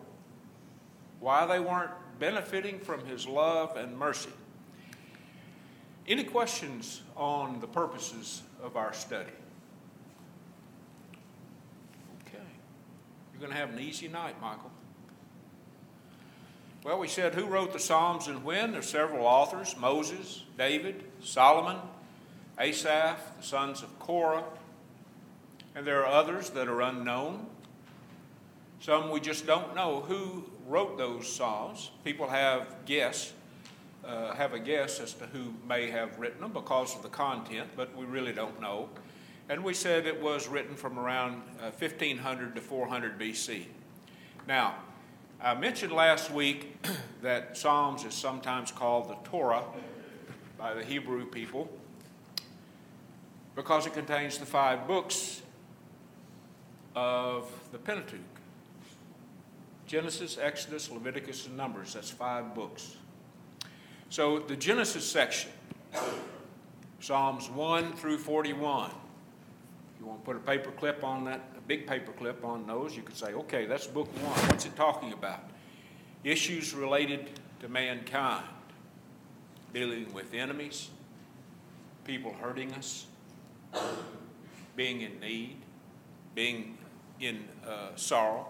Why 1.21 1.47
they 1.47 1.61
weren't 1.61 1.91
benefiting 2.19 2.79
from 2.79 3.05
his 3.05 3.26
love 3.26 3.76
and 3.76 3.97
mercy? 3.99 4.31
Any 6.09 6.25
questions 6.25 7.03
on 7.17 7.61
the 7.61 7.67
purposes 7.67 8.43
of 8.62 8.76
our 8.76 8.93
study? 8.93 9.33
Okay. 12.23 12.38
You're 13.33 13.41
going 13.41 13.53
to 13.53 13.59
have 13.59 13.71
an 13.71 13.81
easy 13.81 14.09
night, 14.09 14.41
Michael. 14.41 14.71
Well, 16.87 17.00
we 17.00 17.09
said 17.09 17.35
who 17.35 17.47
wrote 17.47 17.73
the 17.73 17.81
Psalms 17.81 18.28
and 18.28 18.45
when? 18.45 18.71
There's 18.71 18.88
several 18.88 19.26
authors 19.26 19.76
Moses, 19.76 20.45
David, 20.57 21.02
Solomon, 21.21 21.78
Asaph, 22.61 23.19
the 23.38 23.43
sons 23.43 23.83
of 23.83 23.99
Korah, 23.99 24.45
and 25.75 25.85
there 25.85 26.05
are 26.05 26.07
others 26.07 26.50
that 26.50 26.69
are 26.69 26.83
unknown. 26.83 27.45
Some 28.78 29.11
we 29.11 29.19
just 29.19 29.49
don't 29.49 29.75
know 29.75 30.02
who 30.02 30.45
wrote 30.69 30.97
those 30.97 31.26
Psalms. 31.26 31.90
People 32.05 32.28
have 32.28 32.73
guess, 32.87 33.33
uh, 34.05 34.33
have 34.37 34.55
a 34.55 34.61
guess 34.61 35.00
as 35.00 35.12
to 35.14 35.26
who 35.26 35.55
may 35.69 35.90
have 35.90 36.16
written 36.21 36.40
them 36.40 36.52
because 36.52 36.95
of 36.95 37.02
the 37.02 37.09
content, 37.09 37.69
but 37.75 37.97
we 37.97 38.05
really 38.05 38.33
don't 38.33 38.61
know. 38.61 38.88
And 39.49 39.64
we 39.64 39.75
said 39.75 40.07
it 40.07 40.23
was 40.23 40.47
written 40.47 40.76
from 40.76 41.00
around 41.00 41.43
uh, 41.59 41.73
1500 41.76 42.55
to 42.55 42.61
400 42.61 43.19
BC. 43.19 43.64
Now, 44.47 44.76
I 45.40 45.55
mentioned 45.55 45.93
last 45.93 46.31
week 46.31 46.83
that 47.23 47.59
Psalms 47.59 48.05
is 48.05 48.14
sometimes 48.14 48.73
called 48.73 49.11
the 49.11 49.16
Torah 49.28 49.64
by 50.59 50.73
the 50.73 50.83
Hebrew 50.83 51.26
people 51.26 51.71
because 53.55 53.87
it 53.87 53.93
contains 53.93 54.38
the 54.38 54.47
five 54.47 54.87
books 54.87 55.43
of 56.95 57.50
the 57.71 57.78
Pentateuch 57.78 58.21
Genesis, 59.87 60.38
Exodus, 60.40 60.90
Leviticus, 60.90 61.47
and 61.47 61.57
Numbers. 61.57 61.93
That's 61.95 62.11
five 62.11 62.55
books. 62.55 62.97
So 64.09 64.40
the 64.40 64.57
Genesis 64.57 65.05
section, 65.05 65.50
Psalms 67.00 67.49
1 67.50 67.93
through 67.93 68.19
41. 68.19 68.90
You 70.07 70.11
want 70.11 70.25
to 70.25 70.27
put 70.27 70.37
a 70.37 70.39
paper 70.39 70.71
clip 70.71 71.03
on 71.03 71.25
that, 71.25 71.41
a 71.59 71.61
big 71.63 71.85
paper 71.85 72.13
clip 72.13 72.45
on 72.45 72.65
those, 72.65 72.97
you 72.97 73.03
could 73.03 73.17
say, 73.17 73.35
okay, 73.35 73.67
that's 73.67 73.89
book 73.89 74.07
one. 74.23 74.39
What's 74.49 74.65
it 74.65 74.77
talking 74.77 75.13
about? 75.13 75.41
Issues 76.23 76.75
related 76.75 77.29
to 77.59 77.69
mankind, 77.69 78.47
dealing 79.75 80.15
with 80.15 80.33
enemies, 80.33 80.91
people 82.05 82.33
hurting 82.41 82.73
us, 82.75 83.07
being 84.77 85.01
in 85.01 85.19
need, 85.19 85.57
being 86.37 86.79
in 87.19 87.49
uh, 87.67 87.89
sorrow. 87.97 88.47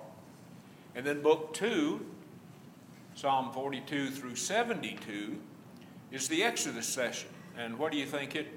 And 0.94 1.06
then 1.06 1.22
book 1.22 1.54
two, 1.54 2.04
Psalm 3.14 3.50
42 3.54 4.10
through 4.10 4.36
72, 4.36 5.40
is 6.12 6.28
the 6.28 6.44
Exodus 6.44 6.86
session. 6.86 7.30
And 7.56 7.78
what 7.78 7.92
do 7.92 7.96
you 7.96 8.04
think 8.04 8.36
it 8.36 8.48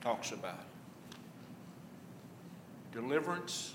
talks 0.00 0.32
about? 0.32 0.69
Deliverance, 2.92 3.74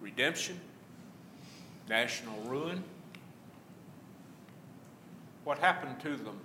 redemption, 0.00 0.60
national 1.88 2.38
ruin. 2.42 2.82
What 5.44 5.58
happened 5.58 6.00
to 6.00 6.16
them 6.16 6.38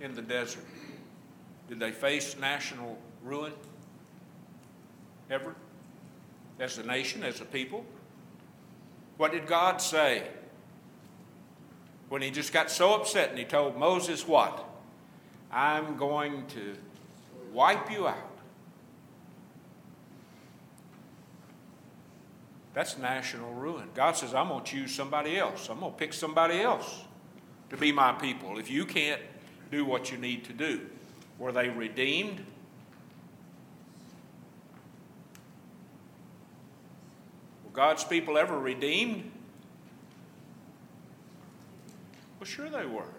in 0.00 0.14
the 0.14 0.22
desert? 0.22 0.64
Did 1.68 1.80
they 1.80 1.92
face 1.92 2.36
national 2.38 2.98
ruin? 3.22 3.52
Ever? 5.30 5.54
as 6.60 6.78
a 6.78 6.82
nation, 6.82 7.22
as 7.22 7.40
a 7.40 7.44
people? 7.44 7.84
What 9.16 9.32
did 9.32 9.46
God 9.46 9.80
say 9.80 10.26
when 12.08 12.22
he 12.22 12.30
just 12.30 12.52
got 12.52 12.70
so 12.70 12.94
upset 12.94 13.30
and 13.30 13.38
he 13.38 13.44
told 13.44 13.76
Moses, 13.76 14.26
What? 14.26 14.64
I'm 15.50 15.96
going 15.96 16.46
to 16.48 16.76
wipe 17.52 17.90
you 17.90 18.06
out. 18.06 18.27
That's 22.78 22.96
national 22.96 23.54
ruin. 23.54 23.88
God 23.92 24.12
says, 24.16 24.32
I'm 24.32 24.50
going 24.50 24.62
to 24.62 24.70
choose 24.70 24.94
somebody 24.94 25.36
else. 25.36 25.68
I'm 25.68 25.80
going 25.80 25.90
to 25.90 25.98
pick 25.98 26.12
somebody 26.12 26.60
else 26.60 27.02
to 27.70 27.76
be 27.76 27.90
my 27.90 28.12
people 28.12 28.56
if 28.60 28.70
you 28.70 28.84
can't 28.84 29.20
do 29.72 29.84
what 29.84 30.12
you 30.12 30.16
need 30.16 30.44
to 30.44 30.52
do. 30.52 30.82
Were 31.40 31.50
they 31.50 31.70
redeemed? 31.70 32.38
Were 37.64 37.72
God's 37.72 38.04
people 38.04 38.38
ever 38.38 38.56
redeemed? 38.56 39.28
Well, 42.38 42.46
sure 42.46 42.68
they 42.68 42.86
were. 42.86 43.10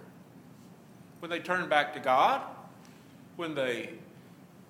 When 1.20 1.30
they 1.30 1.40
turned 1.40 1.70
back 1.70 1.94
to 1.96 2.00
God, 2.00 2.44
when 3.36 3.56
they 3.56 3.90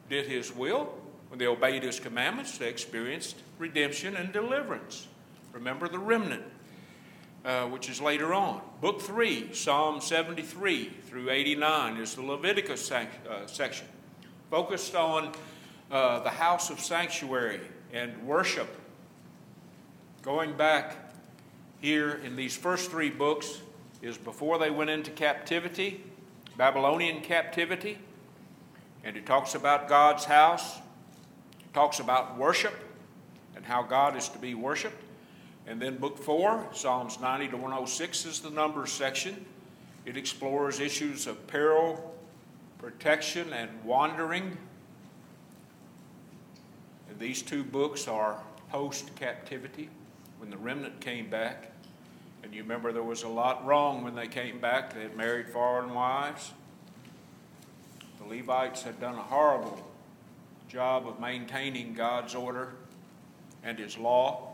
did 0.09 0.25
His 0.25 0.51
will, 0.51 0.91
when 1.29 1.39
they 1.39 1.47
obeyed 1.47 1.83
His 1.83 1.99
commandments, 1.99 2.57
they 2.57 2.69
experienced 2.69 3.37
redemption 3.57 4.15
and 4.15 4.33
deliverance. 4.33 5.07
Remember 5.53 5.87
the 5.87 5.99
remnant, 5.99 6.43
uh, 7.45 7.65
which 7.67 7.89
is 7.89 8.01
later 8.01 8.33
on. 8.33 8.61
Book 8.81 9.01
3, 9.01 9.53
Psalm 9.53 10.01
73 10.01 10.91
through 11.07 11.29
89, 11.29 11.97
is 11.97 12.15
the 12.15 12.21
Leviticus 12.21 12.85
sec- 12.85 13.25
uh, 13.29 13.45
section, 13.45 13.87
focused 14.49 14.95
on 14.95 15.31
uh, 15.91 16.19
the 16.19 16.29
house 16.29 16.69
of 16.69 16.79
sanctuary 16.79 17.61
and 17.93 18.21
worship 18.25 18.67
going 20.21 20.55
back 20.55 20.95
here 21.79 22.19
in 22.25 22.35
these 22.35 22.55
first 22.55 22.91
three 22.91 23.09
books 23.09 23.61
is 24.01 24.17
before 24.17 24.57
they 24.57 24.69
went 24.69 24.89
into 24.89 25.11
captivity, 25.11 26.03
Babylonian 26.57 27.21
captivity, 27.21 27.97
and 29.03 29.15
it 29.15 29.25
talks 29.25 29.55
about 29.55 29.87
God's 29.87 30.25
house, 30.25 30.79
talks 31.79 32.01
about 32.01 32.37
worship 32.37 32.73
and 33.55 33.63
how 33.63 33.81
God 33.81 34.17
is 34.17 34.27
to 34.27 34.37
be 34.37 34.53
worshiped. 34.53 35.01
And 35.65 35.81
then 35.81 35.95
book 35.95 36.17
four, 36.17 36.67
Psalms 36.73 37.21
90 37.21 37.47
to 37.47 37.55
106, 37.55 38.25
is 38.25 38.41
the 38.41 38.49
numbers 38.49 38.91
section. 38.91 39.45
It 40.05 40.17
explores 40.17 40.81
issues 40.81 41.25
of 41.25 41.47
peril, 41.47 42.13
protection, 42.79 43.53
and 43.53 43.69
wandering. 43.85 44.57
And 47.09 47.17
these 47.17 47.41
two 47.41 47.63
books 47.63 48.09
are 48.09 48.37
post 48.69 49.15
captivity 49.15 49.87
when 50.39 50.49
the 50.49 50.57
remnant 50.57 50.99
came 50.99 51.29
back. 51.29 51.71
And 52.43 52.53
you 52.53 52.61
remember 52.61 52.91
there 52.91 53.03
was 53.03 53.23
a 53.23 53.29
lot 53.29 53.65
wrong 53.65 54.03
when 54.03 54.15
they 54.15 54.27
came 54.27 54.59
back. 54.59 54.93
They 54.93 55.03
had 55.03 55.15
married 55.15 55.47
foreign 55.47 55.93
wives. 55.93 56.51
The 58.21 58.27
Levites 58.27 58.83
had 58.83 58.99
done 58.99 59.15
a 59.15 59.23
horrible 59.23 59.88
job 60.69 61.07
of 61.07 61.19
maintaining 61.19 61.93
God's 61.93 62.35
order 62.35 62.73
and 63.63 63.77
His 63.77 63.97
law. 63.97 64.53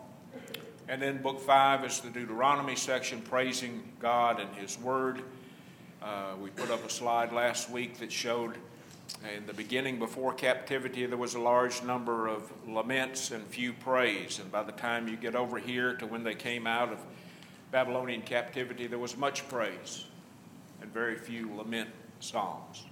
And 0.88 1.02
then 1.02 1.22
Book 1.22 1.42
5 1.42 1.84
is 1.86 2.00
the 2.00 2.10
Deuteronomy 2.10 2.76
section 2.76 3.22
praising 3.22 3.84
God 4.00 4.40
and 4.40 4.54
His 4.56 4.80
Word. 4.80 5.22
Uh, 6.02 6.34
we 6.42 6.50
put 6.52 6.72
up 6.72 6.86
a 6.86 6.90
slide 6.90 7.34
last 7.34 7.70
week 7.70 7.98
that 8.00 8.12
showed 8.12 8.56
in 9.36 9.46
the 9.46 9.54
beginning, 9.54 10.00
before 10.00 10.34
captivity, 10.34 11.06
there 11.06 11.18
was 11.18 11.36
a 11.36 11.40
large 11.40 11.84
number 11.84 12.28
of 12.28 12.52
laments 12.68 13.32
and 13.32 13.46
few 13.46 13.74
praise. 13.74 14.40
And 14.40 14.52
by 14.52 14.64
the 14.64 14.72
time 14.72 15.08
you 15.08 15.16
get 15.16 15.36
over 15.36 15.60
here 15.60 15.96
to 15.96 16.08
when 16.08 16.24
they 16.24 16.36
came 16.36 16.66
out 16.66 16.92
of 16.92 17.00
Babylonian 17.72 18.22
captivity, 18.22 18.88
there 18.88 19.00
was 19.00 19.18
much 19.18 19.48
praise 19.48 20.06
and 20.82 20.92
very 20.92 21.16
few 21.16 21.56
lament 21.56 21.90
psalms. 22.20 22.84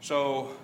So, 0.00 0.54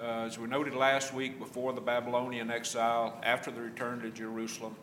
uh, 0.00 0.24
as 0.26 0.38
we 0.38 0.46
noted 0.46 0.74
last 0.74 1.12
week, 1.12 1.38
before 1.38 1.72
the 1.72 1.80
Babylonian 1.80 2.50
exile, 2.50 3.18
after 3.22 3.50
the 3.50 3.60
return 3.60 4.00
to 4.00 4.10
Jerusalem, 4.10 4.74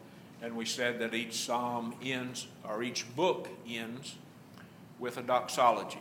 and 0.42 0.56
we 0.56 0.66
said 0.66 1.00
that 1.00 1.14
each 1.14 1.34
psalm 1.34 1.96
ends, 2.04 2.48
or 2.68 2.84
each 2.84 3.06
book 3.16 3.50
ends, 3.68 4.16
with 5.00 5.18
a 5.18 5.22
doxology. 5.22 6.00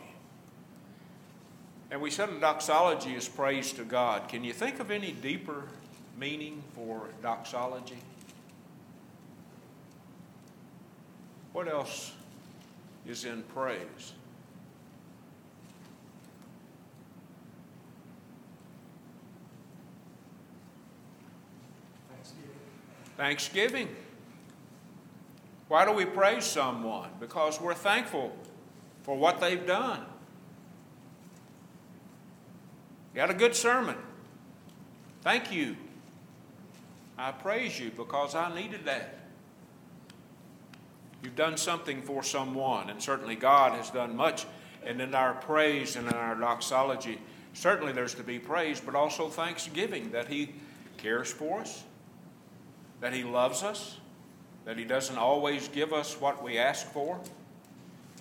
And 1.91 2.01
we 2.01 2.11
said 2.11 2.29
a 2.29 2.39
doxology 2.39 3.15
is 3.15 3.27
praise 3.27 3.71
to 3.73 3.83
God. 3.83 4.27
Can 4.27 4.43
you 4.43 4.53
think 4.53 4.79
of 4.79 4.91
any 4.91 5.11
deeper 5.11 5.63
meaning 6.17 6.63
for 6.73 7.09
doxology? 7.21 7.97
What 11.53 11.67
else 11.67 12.11
is 13.07 13.25
in 13.25 13.43
praise. 13.43 14.13
Thanksgiving. 23.17 23.89
Why 25.67 25.85
do 25.85 25.91
we 25.91 26.05
praise 26.05 26.45
someone? 26.45 27.09
Because 27.19 27.59
we're 27.59 27.73
thankful 27.73 28.35
for 29.03 29.17
what 29.17 29.39
they've 29.39 29.65
done. 29.65 30.05
You 33.13 33.21
had 33.21 33.29
a 33.29 33.35
good 33.35 33.55
sermon. 33.55 33.95
Thank 35.21 35.51
you. 35.51 35.75
I 37.17 37.31
praise 37.31 37.79
you 37.79 37.91
because 37.91 38.35
I 38.35 38.53
needed 38.53 38.85
that. 38.85 39.19
You've 41.23 41.35
done 41.35 41.57
something 41.57 42.01
for 42.03 42.21
someone, 42.21 42.89
and 42.89 43.01
certainly 43.01 43.35
God 43.35 43.71
has 43.71 43.89
done 43.89 44.15
much. 44.15 44.45
And 44.85 45.01
in 45.01 45.15
our 45.15 45.33
praise 45.33 45.95
and 45.95 46.07
in 46.07 46.13
our 46.13 46.35
doxology, 46.35 47.19
certainly 47.53 47.93
there's 47.93 48.13
to 48.15 48.23
be 48.23 48.37
praise, 48.37 48.79
but 48.79 48.93
also 48.93 49.29
thanksgiving 49.29 50.11
that 50.11 50.27
He 50.27 50.53
cares 50.97 51.31
for 51.31 51.61
us, 51.61 51.83
that 53.01 53.13
He 53.13 53.23
loves 53.23 53.63
us, 53.63 53.97
that 54.65 54.77
He 54.77 54.85
doesn't 54.85 55.17
always 55.17 55.67
give 55.67 55.93
us 55.93 56.19
what 56.19 56.43
we 56.43 56.57
ask 56.57 56.87
for. 56.91 57.19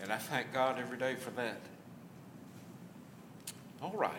And 0.02 0.12
I 0.12 0.16
thank 0.16 0.52
God 0.52 0.78
every 0.78 0.99
day 0.99 1.14
for 1.14 1.31
that. 1.31 1.61
All 3.81 3.95
right. 3.97 4.12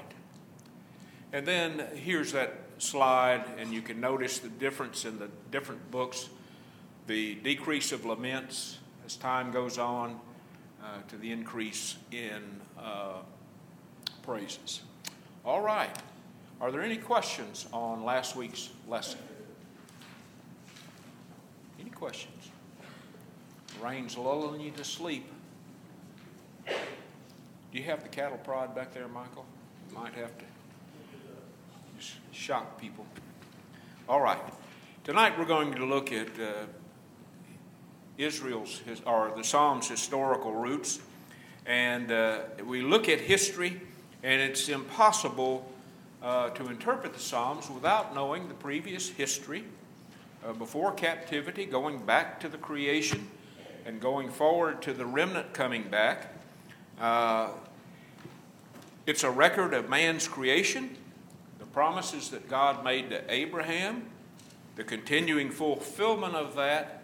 And 1.33 1.45
then 1.45 1.83
here's 1.95 2.31
that 2.31 2.53
slide, 2.77 3.43
and 3.57 3.73
you 3.73 3.81
can 3.81 3.99
notice 3.99 4.39
the 4.39 4.49
difference 4.49 5.05
in 5.05 5.19
the 5.19 5.29
different 5.51 5.91
books 5.91 6.29
the 7.07 7.35
decrease 7.35 7.91
of 7.91 8.05
laments 8.05 8.79
as 9.05 9.15
time 9.15 9.51
goes 9.51 9.77
on 9.77 10.19
uh, 10.83 10.87
to 11.07 11.17
the 11.17 11.31
increase 11.31 11.97
in 12.11 12.41
uh, 12.79 13.19
praises. 14.23 14.81
All 15.43 15.61
right. 15.61 15.95
Are 16.59 16.71
there 16.71 16.81
any 16.81 16.97
questions 16.97 17.67
on 17.71 18.03
last 18.03 18.35
week's 18.35 18.69
lesson? 18.87 19.19
Questions? 21.95 22.51
Rain's 23.81 24.17
lulling 24.17 24.59
you 24.59 24.71
to 24.71 24.83
sleep. 24.83 25.31
Do 26.65 26.73
you 27.71 27.83
have 27.83 28.03
the 28.03 28.09
cattle 28.09 28.37
prod 28.37 28.75
back 28.75 28.93
there, 28.93 29.07
Michael? 29.07 29.45
You 29.89 29.97
might 29.97 30.13
have 30.13 30.37
to 30.37 30.45
shock 32.31 32.79
people. 32.79 33.05
All 34.09 34.21
right. 34.21 34.39
Tonight 35.05 35.39
we're 35.39 35.45
going 35.45 35.73
to 35.73 35.85
look 35.85 36.11
at 36.11 36.27
uh, 36.39 36.65
Israel's, 38.17 38.81
or 39.05 39.31
the 39.35 39.43
Psalms' 39.43 39.87
historical 39.87 40.53
roots. 40.53 40.99
And 41.65 42.11
uh, 42.11 42.41
we 42.65 42.81
look 42.81 43.07
at 43.07 43.21
history, 43.21 43.81
and 44.21 44.41
it's 44.41 44.67
impossible 44.69 45.71
uh, 46.21 46.49
to 46.51 46.67
interpret 46.69 47.13
the 47.13 47.19
Psalms 47.19 47.69
without 47.69 48.13
knowing 48.13 48.47
the 48.47 48.53
previous 48.53 49.09
history 49.09 49.63
uh, 50.45 50.53
before 50.53 50.91
captivity, 50.91 51.65
going 51.65 51.97
back 52.05 52.39
to 52.39 52.49
the 52.49 52.57
creation, 52.57 53.27
and 53.85 53.99
going 53.99 54.29
forward 54.29 54.81
to 54.81 54.93
the 54.93 55.05
remnant 55.05 55.53
coming 55.53 55.83
back. 55.89 56.33
Uh, 56.99 57.49
it's 59.05 59.23
a 59.23 59.29
record 59.29 59.73
of 59.73 59.89
man's 59.89 60.27
creation, 60.27 60.95
the 61.59 61.65
promises 61.65 62.29
that 62.29 62.49
God 62.49 62.83
made 62.83 63.09
to 63.09 63.23
Abraham, 63.31 64.07
the 64.75 64.83
continuing 64.83 65.51
fulfillment 65.51 66.35
of 66.35 66.55
that, 66.55 67.03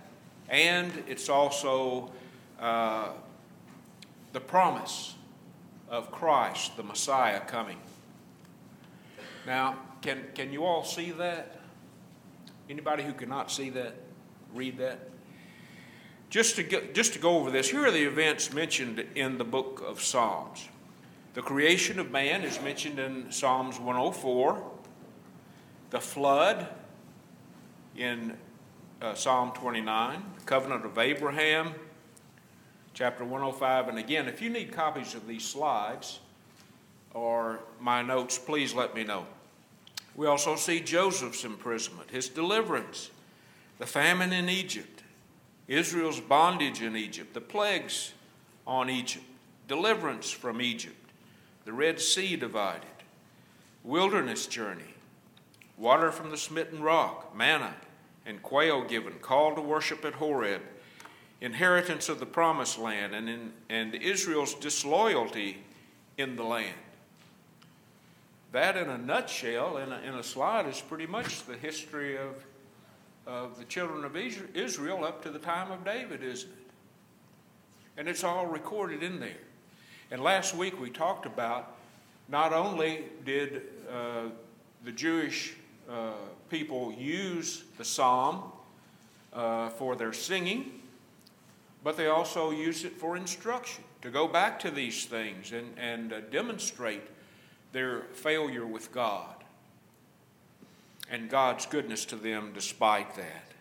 and 0.49 0.91
it's 1.07 1.29
also 1.29 2.11
uh, 2.59 3.09
the 4.33 4.39
promise 4.39 5.15
of 5.89 6.11
Christ, 6.11 6.77
the 6.77 6.83
Messiah, 6.83 7.39
coming. 7.41 7.77
Now, 9.45 9.77
can, 10.01 10.25
can 10.33 10.51
you 10.51 10.63
all 10.63 10.83
see 10.83 11.11
that? 11.11 11.60
Anybody 12.71 13.03
who 13.03 13.11
cannot 13.11 13.51
see 13.51 13.69
that, 13.71 13.95
read 14.53 14.77
that? 14.77 15.09
Just 16.29 16.55
to, 16.55 16.63
get, 16.63 16.95
just 16.95 17.11
to 17.11 17.19
go 17.19 17.35
over 17.35 17.51
this, 17.51 17.69
here 17.69 17.85
are 17.85 17.91
the 17.91 18.05
events 18.05 18.53
mentioned 18.53 19.05
in 19.13 19.37
the 19.37 19.43
book 19.43 19.83
of 19.85 20.01
Psalms. 20.01 20.69
The 21.33 21.41
creation 21.41 21.99
of 21.99 22.11
man 22.11 22.43
is 22.43 22.61
mentioned 22.61 22.97
in 22.97 23.29
Psalms 23.29 23.77
104. 23.77 24.71
The 25.89 25.99
flood 25.99 26.69
in 27.97 28.37
uh, 29.01 29.15
Psalm 29.15 29.51
29. 29.51 30.23
The 30.39 30.45
covenant 30.45 30.85
of 30.85 30.97
Abraham, 30.97 31.73
chapter 32.93 33.25
105. 33.25 33.89
And 33.89 33.99
again, 33.99 34.29
if 34.29 34.41
you 34.41 34.49
need 34.49 34.71
copies 34.71 35.13
of 35.13 35.27
these 35.27 35.43
slides 35.43 36.21
or 37.13 37.59
my 37.81 38.01
notes, 38.01 38.37
please 38.37 38.73
let 38.73 38.95
me 38.95 39.03
know. 39.03 39.25
We 40.15 40.27
also 40.27 40.55
see 40.55 40.81
Joseph's 40.81 41.45
imprisonment, 41.45 42.09
his 42.11 42.29
deliverance, 42.29 43.11
the 43.77 43.85
famine 43.85 44.33
in 44.33 44.49
Egypt, 44.49 45.03
Israel's 45.67 46.19
bondage 46.19 46.81
in 46.81 46.95
Egypt, 46.95 47.33
the 47.33 47.41
plagues 47.41 48.13
on 48.67 48.89
Egypt, 48.89 49.25
deliverance 49.67 50.29
from 50.29 50.61
Egypt, 50.61 51.11
the 51.65 51.73
Red 51.73 52.01
Sea 52.01 52.35
divided, 52.35 52.87
wilderness 53.83 54.47
journey, 54.47 54.95
water 55.77 56.11
from 56.11 56.29
the 56.29 56.37
smitten 56.37 56.81
rock, 56.83 57.35
manna, 57.35 57.73
and 58.25 58.43
quail 58.43 58.83
given, 58.83 59.13
call 59.19 59.55
to 59.55 59.61
worship 59.61 60.05
at 60.05 60.13
Horeb, 60.13 60.61
inheritance 61.39 62.09
of 62.09 62.19
the 62.19 62.25
promised 62.25 62.77
land, 62.77 63.15
and, 63.15 63.29
in, 63.29 63.53
and 63.69 63.95
Israel's 63.95 64.53
disloyalty 64.55 65.63
in 66.17 66.35
the 66.35 66.43
land. 66.43 66.75
That, 68.51 68.75
in 68.75 68.89
a 68.89 68.97
nutshell, 68.97 69.77
in 69.77 69.91
a, 69.91 69.99
in 69.99 70.15
a 70.15 70.23
slide, 70.23 70.67
is 70.67 70.81
pretty 70.81 71.07
much 71.07 71.45
the 71.45 71.55
history 71.55 72.17
of, 72.17 72.43
of 73.25 73.57
the 73.57 73.63
children 73.63 74.03
of 74.03 74.17
Israel 74.17 75.05
up 75.05 75.23
to 75.23 75.29
the 75.29 75.39
time 75.39 75.71
of 75.71 75.85
David, 75.85 76.21
isn't 76.21 76.51
it? 76.51 76.57
And 77.97 78.09
it's 78.09 78.23
all 78.23 78.47
recorded 78.47 79.03
in 79.03 79.19
there. 79.19 79.37
And 80.11 80.21
last 80.21 80.53
week 80.55 80.79
we 80.81 80.89
talked 80.89 81.25
about 81.25 81.75
not 82.27 82.51
only 82.51 83.05
did 83.23 83.61
uh, 83.89 84.23
the 84.83 84.91
Jewish 84.91 85.53
uh, 85.89 86.11
people 86.49 86.93
use 86.93 87.63
the 87.77 87.85
psalm 87.85 88.43
uh, 89.33 89.69
for 89.69 89.95
their 89.95 90.13
singing, 90.13 90.81
but 91.83 91.95
they 91.95 92.07
also 92.07 92.51
use 92.51 92.83
it 92.83 92.93
for 92.93 93.15
instruction 93.15 93.83
to 94.01 94.09
go 94.09 94.27
back 94.27 94.59
to 94.59 94.71
these 94.71 95.05
things 95.05 95.51
and, 95.53 95.73
and 95.77 96.13
uh, 96.13 96.21
demonstrate 96.31 97.01
their 97.71 98.01
failure 98.13 98.65
with 98.65 98.91
God 98.91 99.35
and 101.09 101.29
God's 101.29 101.65
goodness 101.65 102.05
to 102.05 102.15
them 102.15 102.51
despite 102.53 103.15
that. 103.15 103.51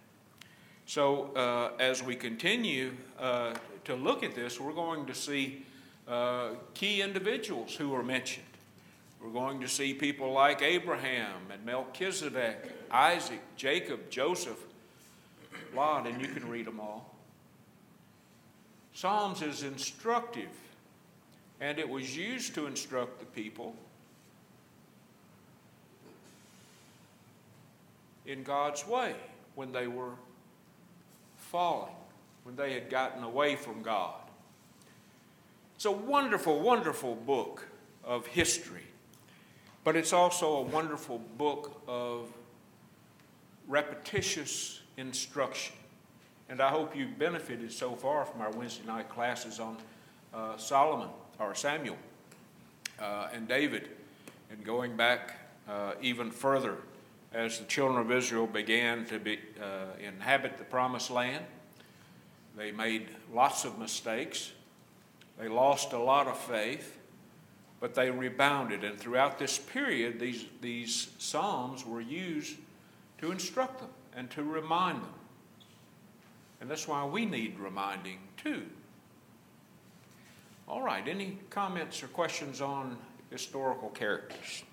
So, 0.86 1.32
uh, 1.36 1.72
as 1.80 2.02
we 2.02 2.16
continue 2.16 2.92
uh, 3.18 3.54
to 3.84 3.94
look 3.94 4.22
at 4.22 4.34
this, 4.34 4.60
we're 4.60 4.72
going 4.72 5.06
to 5.06 5.14
see 5.14 5.64
uh, 6.08 6.50
key 6.74 7.02
individuals 7.02 7.74
who 7.74 7.94
are 7.94 8.02
mentioned. 8.02 8.46
We're 9.22 9.30
going 9.30 9.60
to 9.60 9.68
see 9.68 9.94
people 9.94 10.32
like 10.32 10.62
Abraham 10.62 11.36
and 11.52 11.64
Melchizedek, 11.64 12.72
Isaac, 12.90 13.40
Jacob, 13.56 14.10
Joseph, 14.10 14.58
Lot, 15.74 16.06
and 16.06 16.20
you 16.20 16.28
can 16.28 16.48
read 16.48 16.66
them 16.66 16.80
all. 16.80 17.14
Psalms 18.94 19.42
is 19.42 19.62
instructive, 19.62 20.48
and 21.60 21.78
it 21.78 21.88
was 21.88 22.16
used 22.16 22.54
to 22.54 22.66
instruct 22.66 23.20
the 23.20 23.26
people 23.26 23.74
in 28.30 28.44
God's 28.44 28.86
way 28.86 29.14
when 29.56 29.72
they 29.72 29.88
were 29.88 30.12
falling, 31.36 31.92
when 32.44 32.54
they 32.54 32.72
had 32.72 32.88
gotten 32.88 33.24
away 33.24 33.56
from 33.56 33.82
God. 33.82 34.14
It's 35.74 35.84
a 35.84 35.90
wonderful, 35.90 36.60
wonderful 36.60 37.16
book 37.16 37.66
of 38.04 38.26
history, 38.26 38.86
but 39.82 39.96
it's 39.96 40.12
also 40.12 40.58
a 40.58 40.62
wonderful 40.62 41.18
book 41.36 41.82
of 41.88 42.28
repetitious 43.66 44.80
instruction. 44.96 45.74
And 46.48 46.60
I 46.60 46.68
hope 46.68 46.96
you've 46.96 47.18
benefited 47.18 47.72
so 47.72 47.94
far 47.96 48.24
from 48.24 48.40
our 48.42 48.50
Wednesday 48.50 48.86
night 48.86 49.08
classes 49.08 49.58
on 49.58 49.76
uh, 50.32 50.56
Solomon 50.56 51.08
or 51.38 51.54
Samuel 51.54 51.96
uh, 53.00 53.28
and 53.32 53.48
David, 53.48 53.88
and 54.50 54.62
going 54.64 54.96
back 54.96 55.36
uh, 55.68 55.92
even 56.00 56.30
further 56.30 56.76
as 57.32 57.58
the 57.58 57.64
children 57.66 58.00
of 58.00 58.10
Israel 58.10 58.46
began 58.46 59.04
to 59.06 59.18
be, 59.18 59.38
uh, 59.60 59.96
inhabit 59.98 60.58
the 60.58 60.64
promised 60.64 61.10
land. 61.10 61.44
They 62.56 62.72
made 62.72 63.08
lots 63.32 63.64
of 63.64 63.78
mistakes. 63.78 64.52
They 65.38 65.48
lost 65.48 65.92
a 65.92 65.98
lot 65.98 66.26
of 66.26 66.38
faith, 66.38 66.98
but 67.78 67.94
they 67.94 68.10
rebounded. 68.10 68.84
And 68.84 68.98
throughout 68.98 69.38
this 69.38 69.58
period, 69.58 70.18
these, 70.18 70.44
these 70.60 71.08
Psalms 71.18 71.86
were 71.86 72.00
used 72.00 72.56
to 73.18 73.30
instruct 73.30 73.80
them 73.80 73.90
and 74.16 74.30
to 74.32 74.42
remind 74.42 75.02
them. 75.02 75.14
And 76.60 76.70
that's 76.70 76.88
why 76.88 77.04
we 77.06 77.24
need 77.24 77.58
reminding 77.58 78.18
too. 78.36 78.66
All 80.68 80.82
right, 80.82 81.06
any 81.08 81.38
comments 81.48 82.02
or 82.02 82.08
questions 82.08 82.60
on 82.60 82.96
historical 83.30 83.88
characters? 83.88 84.64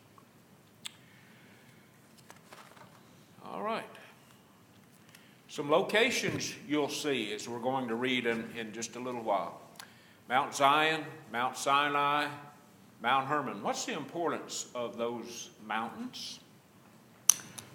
All 3.52 3.62
right. 3.62 3.84
Some 5.48 5.72
locations 5.72 6.54
you'll 6.68 6.90
see 6.90 7.34
as 7.34 7.48
we're 7.48 7.60
going 7.60 7.88
to 7.88 7.96
read 7.96 8.26
in, 8.26 8.50
in 8.58 8.74
just 8.74 8.96
a 8.96 9.00
little 9.00 9.22
while 9.22 9.62
Mount 10.28 10.54
Zion, 10.54 11.06
Mount 11.32 11.58
Sinai, 11.58 12.28
Mount 13.02 13.28
Hermon. 13.28 13.64
What's 13.64 13.86
the 13.86 13.94
importance 13.94 14.68
of 14.76 14.98
those 14.98 15.50
mountains? 15.66 16.40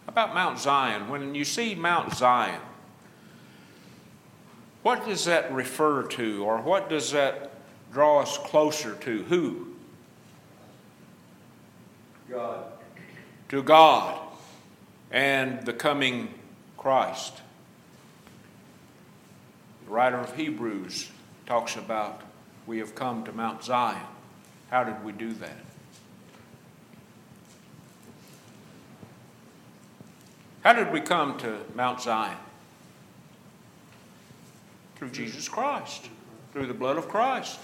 About 0.06 0.34
Mount 0.34 0.58
Zion, 0.58 1.08
when 1.08 1.34
you 1.34 1.44
see 1.44 1.74
Mount 1.74 2.12
Zion, 2.12 2.60
what 4.82 5.06
does 5.06 5.24
that 5.24 5.50
refer 5.52 6.02
to, 6.08 6.44
or 6.44 6.60
what 6.60 6.90
does 6.90 7.12
that 7.12 7.52
draw 7.92 8.20
us 8.20 8.36
closer 8.36 8.94
to? 8.96 9.22
Who? 9.24 9.68
God. 12.28 12.64
To 13.48 13.62
God 13.62 14.21
and 15.12 15.64
the 15.66 15.72
coming 15.72 16.32
Christ. 16.78 17.42
The 19.84 19.92
writer 19.92 20.16
of 20.16 20.34
Hebrews 20.34 21.10
talks 21.46 21.76
about 21.76 22.22
we 22.66 22.78
have 22.78 22.94
come 22.94 23.22
to 23.24 23.32
Mount 23.32 23.62
Zion. 23.62 24.06
How 24.70 24.84
did 24.84 25.04
we 25.04 25.12
do 25.12 25.32
that? 25.34 25.58
How 30.64 30.72
did 30.72 30.92
we 30.92 31.00
come 31.00 31.36
to 31.38 31.58
Mount 31.74 32.00
Zion? 32.00 32.38
Through 34.96 35.10
Jesus 35.10 35.48
Christ, 35.48 36.08
through 36.52 36.66
the 36.66 36.74
blood 36.74 36.96
of 36.96 37.08
Christ. 37.08 37.58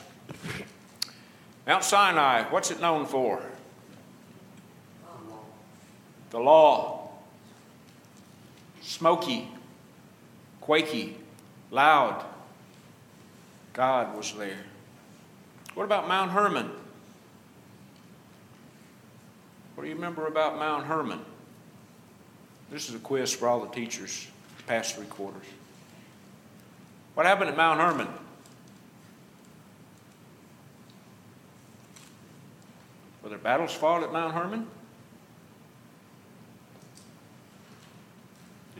Mount 1.66 1.84
Sinai, 1.84 2.42
what's 2.50 2.70
it 2.70 2.80
known 2.80 3.06
for? 3.06 3.40
The 6.30 6.40
law. 6.40 6.97
Smoky, 8.80 9.48
quaky, 10.60 11.16
loud. 11.70 12.24
God 13.72 14.16
was 14.16 14.32
there. 14.34 14.64
What 15.74 15.84
about 15.84 16.08
Mount 16.08 16.30
Hermon? 16.32 16.70
What 19.74 19.84
do 19.84 19.88
you 19.88 19.94
remember 19.94 20.26
about 20.26 20.58
Mount 20.58 20.86
Hermon? 20.86 21.20
This 22.70 22.88
is 22.88 22.94
a 22.96 22.98
quiz 22.98 23.32
for 23.32 23.48
all 23.48 23.60
the 23.60 23.70
teachers, 23.70 24.26
past 24.66 24.96
three 24.96 25.06
quarters. 25.06 25.46
What 27.14 27.26
happened 27.26 27.50
at 27.50 27.56
Mount 27.56 27.80
Hermon? 27.80 28.08
Were 33.22 33.28
there 33.28 33.38
battles 33.38 33.72
fought 33.72 34.02
at 34.02 34.12
Mount 34.12 34.34
Hermon? 34.34 34.66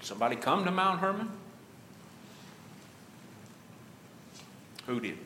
Somebody 0.09 0.37
come 0.37 0.64
to 0.64 0.71
Mount 0.71 1.01
Hermon? 1.01 1.29
Who 4.87 5.01
did? 5.01 5.18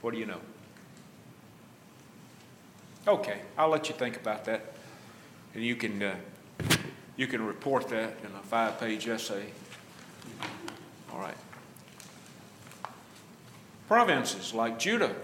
What 0.00 0.14
do 0.14 0.18
you 0.18 0.24
know? 0.24 0.40
Okay, 3.06 3.40
I'll 3.58 3.68
let 3.68 3.90
you 3.90 3.94
think 3.94 4.16
about 4.16 4.46
that, 4.46 4.72
and 5.54 5.62
you 5.62 5.76
can 5.76 6.02
uh, 6.02 6.16
you 7.16 7.26
can 7.26 7.44
report 7.44 7.88
that 7.90 8.16
in 8.24 8.34
a 8.34 8.42
five-page 8.42 9.06
essay. 9.06 9.44
All 11.12 11.20
right. 11.20 11.36
Provinces 13.86 14.54
like 14.54 14.78
Judah, 14.78 15.14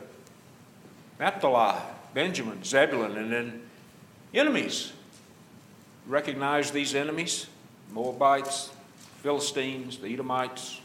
Naphtali, 1.19 1.81
Benjamin, 2.13 2.63
Zebulun, 2.63 3.17
and 3.17 3.33
then 3.33 3.63
enemies. 4.35 4.93
Recognize 6.07 6.71
these 6.71 6.95
enemies 6.95 7.47
Moabites, 7.93 8.71
Philistines, 9.23 9.99
the 9.99 10.09
Edomites, 10.09 10.81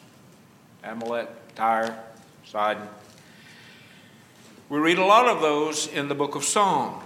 Amalek, 0.83 1.29
Tyre, 1.55 1.97
Sidon. 2.45 2.87
We 4.69 4.79
read 4.79 4.97
a 4.97 5.05
lot 5.05 5.27
of 5.27 5.41
those 5.41 5.87
in 5.87 6.09
the 6.09 6.15
book 6.15 6.35
of 6.35 6.43
Psalm. 6.43 7.01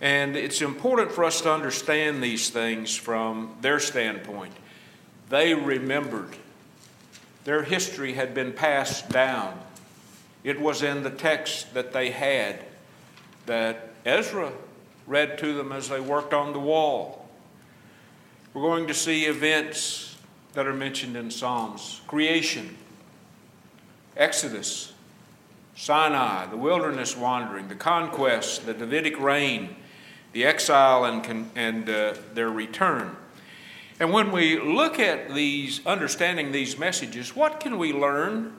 And 0.00 0.36
it's 0.36 0.60
important 0.62 1.12
for 1.12 1.24
us 1.24 1.40
to 1.42 1.52
understand 1.52 2.22
these 2.22 2.50
things 2.50 2.94
from 2.94 3.56
their 3.60 3.80
standpoint. 3.80 4.52
They 5.28 5.54
remembered, 5.54 6.36
their 7.44 7.62
history 7.62 8.12
had 8.12 8.34
been 8.34 8.52
passed 8.52 9.08
down. 9.08 9.58
It 10.44 10.60
was 10.60 10.82
in 10.82 11.02
the 11.02 11.10
text 11.10 11.74
that 11.74 11.92
they 11.92 12.10
had 12.10 12.64
that 13.46 13.90
Ezra 14.04 14.52
read 15.06 15.38
to 15.38 15.54
them 15.54 15.72
as 15.72 15.88
they 15.88 16.00
worked 16.00 16.34
on 16.34 16.52
the 16.52 16.60
wall. 16.60 17.23
We're 18.54 18.62
going 18.62 18.86
to 18.86 18.94
see 18.94 19.24
events 19.24 20.16
that 20.52 20.68
are 20.68 20.72
mentioned 20.72 21.16
in 21.16 21.32
Psalms 21.32 22.00
creation, 22.06 22.76
Exodus, 24.16 24.92
Sinai, 25.74 26.46
the 26.46 26.56
wilderness 26.56 27.16
wandering, 27.16 27.66
the 27.66 27.74
conquest, 27.74 28.64
the 28.64 28.72
Davidic 28.72 29.18
reign, 29.18 29.74
the 30.32 30.44
exile, 30.44 31.04
and, 31.04 31.50
and 31.56 31.90
uh, 31.90 32.14
their 32.34 32.48
return. 32.48 33.16
And 33.98 34.12
when 34.12 34.30
we 34.30 34.60
look 34.60 35.00
at 35.00 35.34
these, 35.34 35.84
understanding 35.84 36.52
these 36.52 36.78
messages, 36.78 37.34
what 37.34 37.58
can 37.58 37.76
we 37.76 37.92
learn 37.92 38.54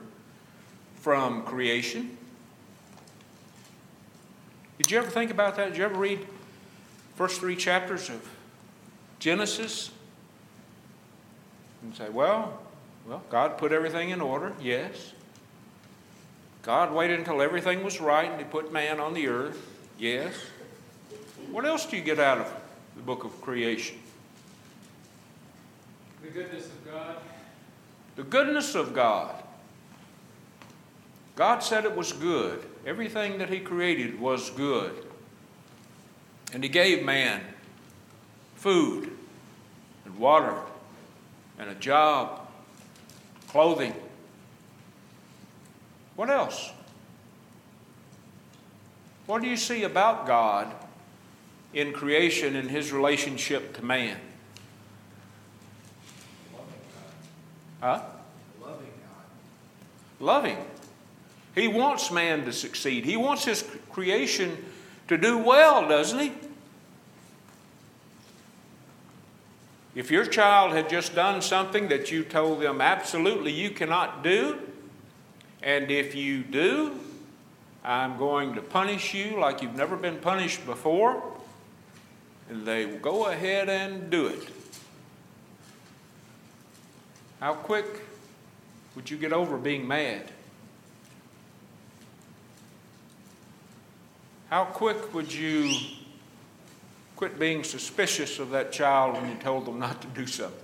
from 0.96 1.42
creation? 1.44 2.18
Did 4.76 4.90
you 4.90 4.98
ever 4.98 5.08
think 5.08 5.30
about 5.30 5.56
that? 5.56 5.68
Did 5.68 5.78
you 5.78 5.84
ever 5.84 5.98
read 5.98 6.26
first 7.14 7.40
three 7.40 7.56
chapters 7.56 8.10
of 8.10 8.28
Genesis? 9.18 9.90
And 11.82 11.94
say, 11.94 12.08
well, 12.08 12.58
well, 13.06 13.22
God 13.30 13.58
put 13.58 13.72
everything 13.72 14.10
in 14.10 14.20
order, 14.20 14.52
yes. 14.60 15.12
God 16.62 16.92
waited 16.92 17.20
until 17.20 17.40
everything 17.40 17.84
was 17.84 18.00
right 18.00 18.28
and 18.28 18.40
He 18.40 18.44
put 18.44 18.72
man 18.72 18.98
on 18.98 19.14
the 19.14 19.28
earth. 19.28 19.64
Yes. 19.98 20.34
What 21.50 21.64
else 21.64 21.86
do 21.86 21.96
you 21.96 22.02
get 22.02 22.18
out 22.18 22.38
of 22.38 22.52
the 22.96 23.02
book 23.02 23.22
of 23.24 23.40
creation? 23.40 23.98
The 26.22 26.28
goodness 26.30 26.66
of 26.66 26.92
God. 26.92 27.16
The 28.16 28.24
goodness 28.24 28.74
of 28.74 28.94
God. 28.94 29.34
God 31.36 31.60
said 31.60 31.84
it 31.84 31.94
was 31.94 32.12
good. 32.12 32.64
Everything 32.84 33.38
that 33.38 33.48
He 33.48 33.60
created 33.60 34.18
was 34.18 34.50
good. 34.50 35.04
And 36.52 36.64
He 36.64 36.68
gave 36.68 37.04
man 37.04 37.42
food 38.56 39.10
and 40.04 40.18
water 40.18 40.56
and 41.58 41.70
a 41.70 41.74
job, 41.74 42.48
clothing, 43.48 43.94
what 46.16 46.30
else? 46.30 46.70
What 49.26 49.42
do 49.42 49.48
you 49.48 49.56
see 49.56 49.82
about 49.82 50.26
God 50.26 50.72
in 51.74 51.92
creation 51.92 52.56
and 52.56 52.70
his 52.70 52.92
relationship 52.92 53.76
to 53.76 53.84
man? 53.84 54.16
Huh? 57.80 58.00
Loving 58.60 58.86
God. 58.86 60.24
Loving. 60.24 60.56
He 61.54 61.68
wants 61.68 62.10
man 62.10 62.44
to 62.44 62.52
succeed. 62.52 63.04
He 63.04 63.16
wants 63.16 63.44
his 63.44 63.64
creation 63.90 64.64
to 65.08 65.18
do 65.18 65.38
well, 65.38 65.88
doesn't 65.88 66.18
he? 66.18 66.32
If 69.96 70.10
your 70.10 70.26
child 70.26 70.74
had 70.74 70.90
just 70.90 71.14
done 71.14 71.40
something 71.40 71.88
that 71.88 72.12
you 72.12 72.22
told 72.22 72.60
them 72.60 72.82
absolutely 72.82 73.50
you 73.50 73.70
cannot 73.70 74.22
do, 74.22 74.60
and 75.62 75.90
if 75.90 76.14
you 76.14 76.42
do, 76.42 77.00
I'm 77.82 78.18
going 78.18 78.54
to 78.56 78.60
punish 78.60 79.14
you 79.14 79.40
like 79.40 79.62
you've 79.62 79.74
never 79.74 79.96
been 79.96 80.18
punished 80.18 80.66
before. 80.66 81.22
And 82.50 82.66
they 82.66 82.84
will 82.84 82.98
go 82.98 83.26
ahead 83.28 83.70
and 83.70 84.10
do 84.10 84.26
it. 84.26 84.46
How 87.40 87.54
quick 87.54 87.86
would 88.96 89.08
you 89.08 89.16
get 89.16 89.32
over 89.32 89.56
being 89.56 89.88
mad? 89.88 90.30
How 94.50 94.66
quick 94.66 95.14
would 95.14 95.32
you 95.32 95.74
quit 97.16 97.38
being 97.38 97.64
suspicious 97.64 98.38
of 98.38 98.50
that 98.50 98.70
child 98.70 99.14
when 99.14 99.28
you 99.28 99.36
told 99.36 99.64
them 99.66 99.78
not 99.78 100.00
to 100.02 100.08
do 100.08 100.26
something? 100.26 100.60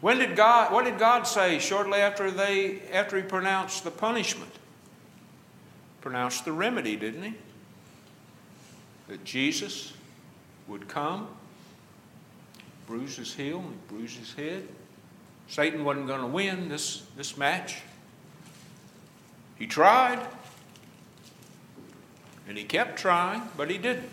When 0.00 0.18
did 0.18 0.34
God, 0.36 0.72
what 0.72 0.84
did 0.84 0.98
God 0.98 1.22
say 1.22 1.58
shortly 1.58 2.00
after, 2.00 2.30
they, 2.30 2.80
after 2.92 3.16
He 3.16 3.22
pronounced 3.22 3.84
the 3.84 3.90
punishment? 3.90 4.50
Pronounced 6.00 6.44
the 6.44 6.52
remedy, 6.52 6.96
didn't 6.96 7.22
He? 7.22 7.34
That 9.08 9.24
Jesus 9.24 9.92
would 10.68 10.88
come, 10.88 11.28
bruise 12.86 13.16
His 13.16 13.34
heel, 13.34 13.60
and 13.60 13.88
bruise 13.88 14.16
His 14.16 14.34
head. 14.34 14.66
Satan 15.48 15.84
wasn't 15.84 16.06
going 16.06 16.20
to 16.22 16.26
win 16.26 16.68
this, 16.68 17.02
this 17.16 17.36
match. 17.36 17.82
He 19.56 19.66
tried, 19.66 20.18
and 22.48 22.58
he 22.58 22.64
kept 22.64 22.98
trying, 22.98 23.42
but 23.56 23.70
he 23.70 23.78
didn't. 23.78 24.08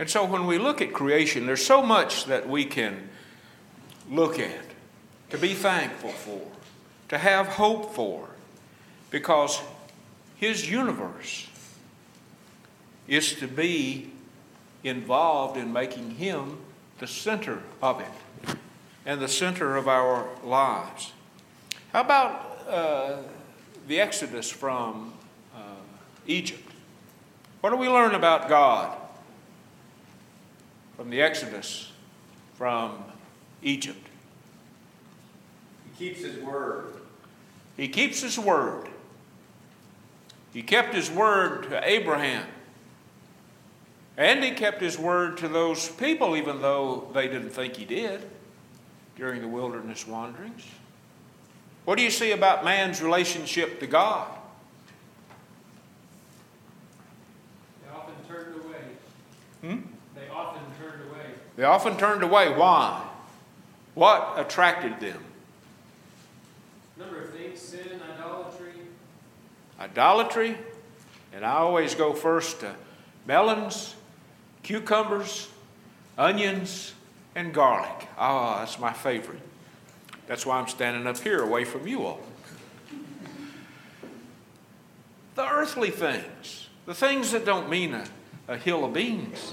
And 0.00 0.08
so 0.08 0.24
when 0.24 0.46
we 0.46 0.56
look 0.56 0.80
at 0.80 0.94
creation, 0.94 1.44
there's 1.44 1.64
so 1.64 1.82
much 1.82 2.24
that 2.24 2.48
we 2.48 2.64
can 2.64 3.10
look 4.10 4.38
at, 4.38 4.64
to 5.28 5.36
be 5.36 5.52
thankful 5.52 6.08
for, 6.08 6.40
to 7.10 7.18
have 7.18 7.48
hope 7.48 7.94
for, 7.94 8.30
because 9.10 9.60
his 10.36 10.70
universe 10.70 11.50
is 13.08 13.34
to 13.34 13.46
be 13.46 14.10
involved 14.82 15.58
in 15.58 15.70
making 15.70 16.12
him 16.12 16.56
the 16.98 17.06
center 17.06 17.62
of 17.82 18.00
it 18.00 18.56
and 19.04 19.20
the 19.20 19.28
center 19.28 19.76
of 19.76 19.86
our 19.86 20.26
lives. 20.42 21.12
How 21.92 22.00
about 22.00 22.58
uh, 22.66 23.16
the 23.86 24.00
Exodus 24.00 24.48
from 24.48 25.12
uh, 25.54 25.58
Egypt? 26.26 26.66
What 27.60 27.68
do 27.68 27.76
we 27.76 27.90
learn 27.90 28.14
about 28.14 28.48
God 28.48 28.96
from 31.00 31.08
the 31.08 31.22
Exodus 31.22 31.90
from 32.56 33.02
Egypt? 33.62 34.06
He 35.96 36.10
keeps 36.10 36.22
his 36.22 36.36
word. 36.44 36.92
He 37.74 37.88
keeps 37.88 38.20
his 38.20 38.38
word. 38.38 38.86
He 40.52 40.62
kept 40.62 40.94
his 40.94 41.10
word 41.10 41.70
to 41.70 41.88
Abraham. 41.88 42.46
And 44.18 44.44
he 44.44 44.50
kept 44.50 44.82
his 44.82 44.98
word 44.98 45.38
to 45.38 45.48
those 45.48 45.88
people, 45.88 46.36
even 46.36 46.60
though 46.60 47.08
they 47.14 47.28
didn't 47.28 47.48
think 47.48 47.76
he 47.76 47.86
did 47.86 48.28
during 49.16 49.40
the 49.40 49.48
wilderness 49.48 50.06
wanderings. 50.06 50.66
What 51.86 51.96
do 51.96 52.04
you 52.04 52.10
see 52.10 52.32
about 52.32 52.62
man's 52.62 53.00
relationship 53.00 53.80
to 53.80 53.86
God? 53.86 54.28
They 57.82 57.90
often 57.90 58.14
turned 58.28 58.54
away. 58.62 58.82
Hmm? 59.62 59.80
They 60.14 60.28
often 60.28 60.62
turned 60.78 61.08
away. 61.08 61.24
They 61.60 61.66
often 61.66 61.98
turned 61.98 62.22
away. 62.22 62.50
Why? 62.56 63.06
What 63.92 64.32
attracted 64.38 64.98
them? 64.98 65.22
Number 66.96 67.20
of 67.20 67.34
things 67.34 67.60
sin, 67.60 68.00
idolatry. 68.16 68.72
Idolatry, 69.78 70.56
and 71.34 71.44
I 71.44 71.56
always 71.56 71.94
go 71.94 72.14
first 72.14 72.60
to 72.60 72.74
melons, 73.26 73.94
cucumbers, 74.62 75.50
onions, 76.16 76.94
and 77.34 77.52
garlic. 77.52 78.08
Ah, 78.16 78.60
that's 78.60 78.78
my 78.78 78.94
favorite. 78.94 79.42
That's 80.28 80.46
why 80.46 80.58
I'm 80.58 80.68
standing 80.68 81.06
up 81.06 81.18
here 81.18 81.42
away 81.42 81.66
from 81.66 81.86
you 81.86 82.06
all. 82.06 82.22
The 85.34 85.46
earthly 85.46 85.90
things, 85.90 86.70
the 86.86 86.94
things 86.94 87.32
that 87.32 87.44
don't 87.44 87.68
mean 87.68 87.92
a, 87.92 88.06
a 88.48 88.56
hill 88.56 88.82
of 88.86 88.94
beans. 88.94 89.52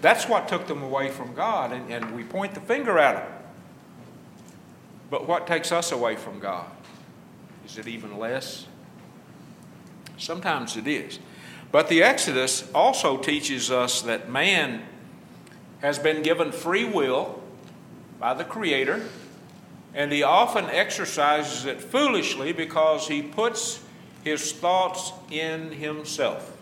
That's 0.00 0.28
what 0.28 0.48
took 0.48 0.66
them 0.66 0.82
away 0.82 1.10
from 1.10 1.34
God, 1.34 1.72
and, 1.72 1.90
and 1.92 2.14
we 2.16 2.24
point 2.24 2.54
the 2.54 2.60
finger 2.60 2.98
at 2.98 3.16
them. 3.16 3.32
But 5.10 5.26
what 5.26 5.46
takes 5.46 5.72
us 5.72 5.92
away 5.92 6.16
from 6.16 6.38
God? 6.38 6.66
Is 7.66 7.76
it 7.76 7.86
even 7.86 8.18
less? 8.18 8.66
Sometimes 10.16 10.76
it 10.76 10.86
is. 10.86 11.18
But 11.72 11.88
the 11.88 12.02
Exodus 12.02 12.68
also 12.74 13.16
teaches 13.16 13.70
us 13.70 14.02
that 14.02 14.30
man 14.30 14.82
has 15.80 15.98
been 15.98 16.22
given 16.22 16.52
free 16.52 16.84
will 16.84 17.42
by 18.18 18.34
the 18.34 18.44
Creator, 18.44 19.06
and 19.94 20.12
he 20.12 20.22
often 20.22 20.66
exercises 20.66 21.64
it 21.64 21.80
foolishly 21.80 22.52
because 22.52 23.08
he 23.08 23.22
puts 23.22 23.82
his 24.22 24.52
thoughts 24.52 25.12
in 25.30 25.72
himself. 25.72 26.56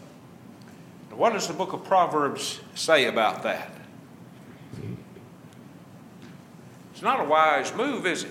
What 1.19 1.33
does 1.33 1.49
the 1.49 1.53
book 1.53 1.73
of 1.73 1.83
Proverbs 1.83 2.61
say 2.77 3.07
about 3.07 3.43
that? 3.43 3.73
It's 6.93 7.03
not 7.03 7.19
a 7.19 7.25
wise 7.25 7.75
move, 7.75 8.07
is 8.07 8.23
it? 8.23 8.31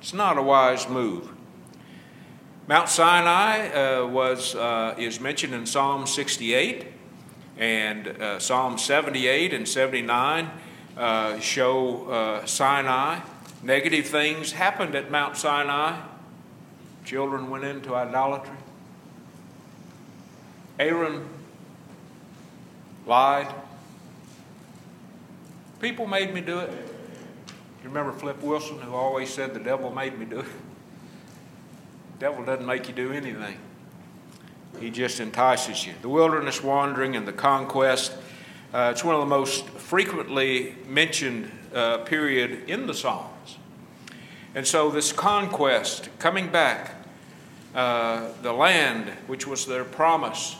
It's 0.00 0.14
not 0.14 0.38
a 0.38 0.42
wise 0.42 0.88
move. 0.88 1.28
Mount 2.66 2.88
Sinai 2.88 3.68
uh, 3.68 4.06
was, 4.06 4.54
uh, 4.54 4.94
is 4.96 5.20
mentioned 5.20 5.52
in 5.52 5.66
Psalm 5.66 6.06
68, 6.06 6.86
and 7.58 8.08
uh, 8.08 8.38
Psalm 8.38 8.78
78 8.78 9.52
and 9.52 9.68
79 9.68 10.50
uh, 10.96 11.38
show 11.40 12.08
uh, 12.08 12.46
Sinai. 12.46 13.20
Negative 13.62 14.06
things 14.06 14.52
happened 14.52 14.94
at 14.94 15.10
Mount 15.10 15.36
Sinai. 15.36 16.00
Children 17.04 17.50
went 17.50 17.64
into 17.64 17.94
idolatry. 17.94 18.56
Aaron 20.78 21.35
lied. 23.06 23.54
People 25.80 26.06
made 26.06 26.34
me 26.34 26.40
do 26.40 26.58
it. 26.58 26.70
You 27.82 27.88
remember 27.88 28.12
Flip 28.12 28.42
Wilson, 28.42 28.78
who 28.80 28.94
always 28.94 29.32
said 29.32 29.54
the 29.54 29.60
devil 29.60 29.90
made 29.90 30.18
me 30.18 30.26
do 30.26 30.40
it? 30.40 30.46
The 32.14 32.18
devil 32.18 32.44
doesn't 32.44 32.66
make 32.66 32.88
you 32.88 32.94
do 32.94 33.12
anything. 33.12 33.58
He 34.80 34.90
just 34.90 35.20
entices 35.20 35.86
you. 35.86 35.94
The 36.02 36.08
wilderness 36.08 36.62
wandering 36.62 37.14
and 37.16 37.26
the 37.26 37.32
conquest, 37.32 38.12
uh, 38.74 38.90
it's 38.92 39.04
one 39.04 39.14
of 39.14 39.20
the 39.20 39.26
most 39.26 39.68
frequently 39.68 40.74
mentioned 40.88 41.50
uh, 41.74 41.98
period 41.98 42.68
in 42.68 42.86
the 42.86 42.94
Psalms. 42.94 43.58
And 44.54 44.66
so 44.66 44.90
this 44.90 45.12
conquest, 45.12 46.08
coming 46.18 46.48
back, 46.48 46.94
uh, 47.74 48.28
the 48.42 48.52
land 48.52 49.10
which 49.26 49.46
was 49.46 49.66
their 49.66 49.84
promise. 49.84 50.56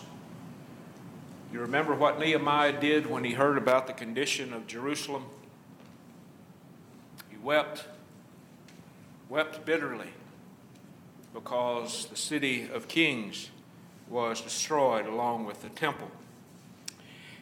You 1.57 1.62
remember 1.62 1.95
what 1.95 2.21
Nehemiah 2.21 2.79
did 2.79 3.07
when 3.07 3.25
he 3.25 3.33
heard 3.33 3.57
about 3.57 3.87
the 3.87 3.95
condition 3.95 4.53
of 4.53 4.66
Jerusalem? 4.66 5.25
He 7.31 7.38
wept, 7.38 7.87
wept 9.31 9.64
bitterly 9.64 10.11
because 11.33 12.09
the 12.11 12.16
city 12.16 12.69
of 12.71 12.88
kings 12.88 13.49
was 14.11 14.42
destroyed 14.42 15.07
along 15.07 15.47
with 15.47 15.62
the 15.62 15.71
temple. 15.71 16.11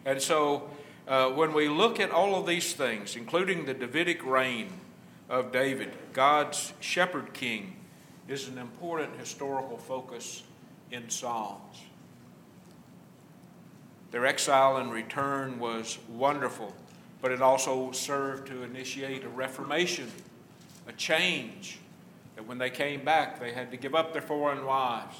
And 0.04 0.22
so, 0.22 0.70
uh, 1.08 1.30
when 1.30 1.52
we 1.52 1.68
look 1.68 1.98
at 1.98 2.12
all 2.12 2.36
of 2.36 2.46
these 2.46 2.72
things, 2.72 3.16
including 3.16 3.66
the 3.66 3.74
Davidic 3.74 4.24
reign 4.24 4.68
of 5.28 5.50
David, 5.50 5.90
God's 6.12 6.72
shepherd 6.78 7.32
king, 7.34 7.74
is 8.28 8.46
an 8.46 8.58
important 8.58 9.18
historical 9.18 9.76
focus 9.76 10.44
in 10.92 11.10
Psalms. 11.10 11.83
Their 14.14 14.26
exile 14.26 14.76
and 14.76 14.92
return 14.92 15.58
was 15.58 15.98
wonderful, 16.08 16.72
but 17.20 17.32
it 17.32 17.42
also 17.42 17.90
served 17.90 18.46
to 18.46 18.62
initiate 18.62 19.24
a 19.24 19.28
reformation, 19.28 20.08
a 20.86 20.92
change. 20.92 21.80
That 22.36 22.46
when 22.46 22.58
they 22.58 22.70
came 22.70 23.04
back, 23.04 23.40
they 23.40 23.52
had 23.52 23.72
to 23.72 23.76
give 23.76 23.92
up 23.92 24.12
their 24.12 24.22
foreign 24.22 24.64
wives, 24.66 25.16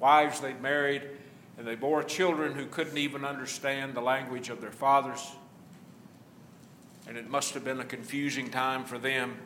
wives 0.00 0.40
they'd 0.40 0.62
married, 0.62 1.02
and 1.58 1.66
they 1.66 1.74
bore 1.74 2.02
children 2.02 2.54
who 2.54 2.64
couldn't 2.64 2.96
even 2.96 3.26
understand 3.26 3.92
the 3.92 4.00
language 4.00 4.48
of 4.48 4.62
their 4.62 4.72
fathers. 4.72 5.30
And 7.06 7.18
it 7.18 7.28
must 7.28 7.52
have 7.52 7.62
been 7.62 7.80
a 7.80 7.84
confusing 7.84 8.48
time 8.48 8.84
for 8.84 8.96
them. 8.96 9.36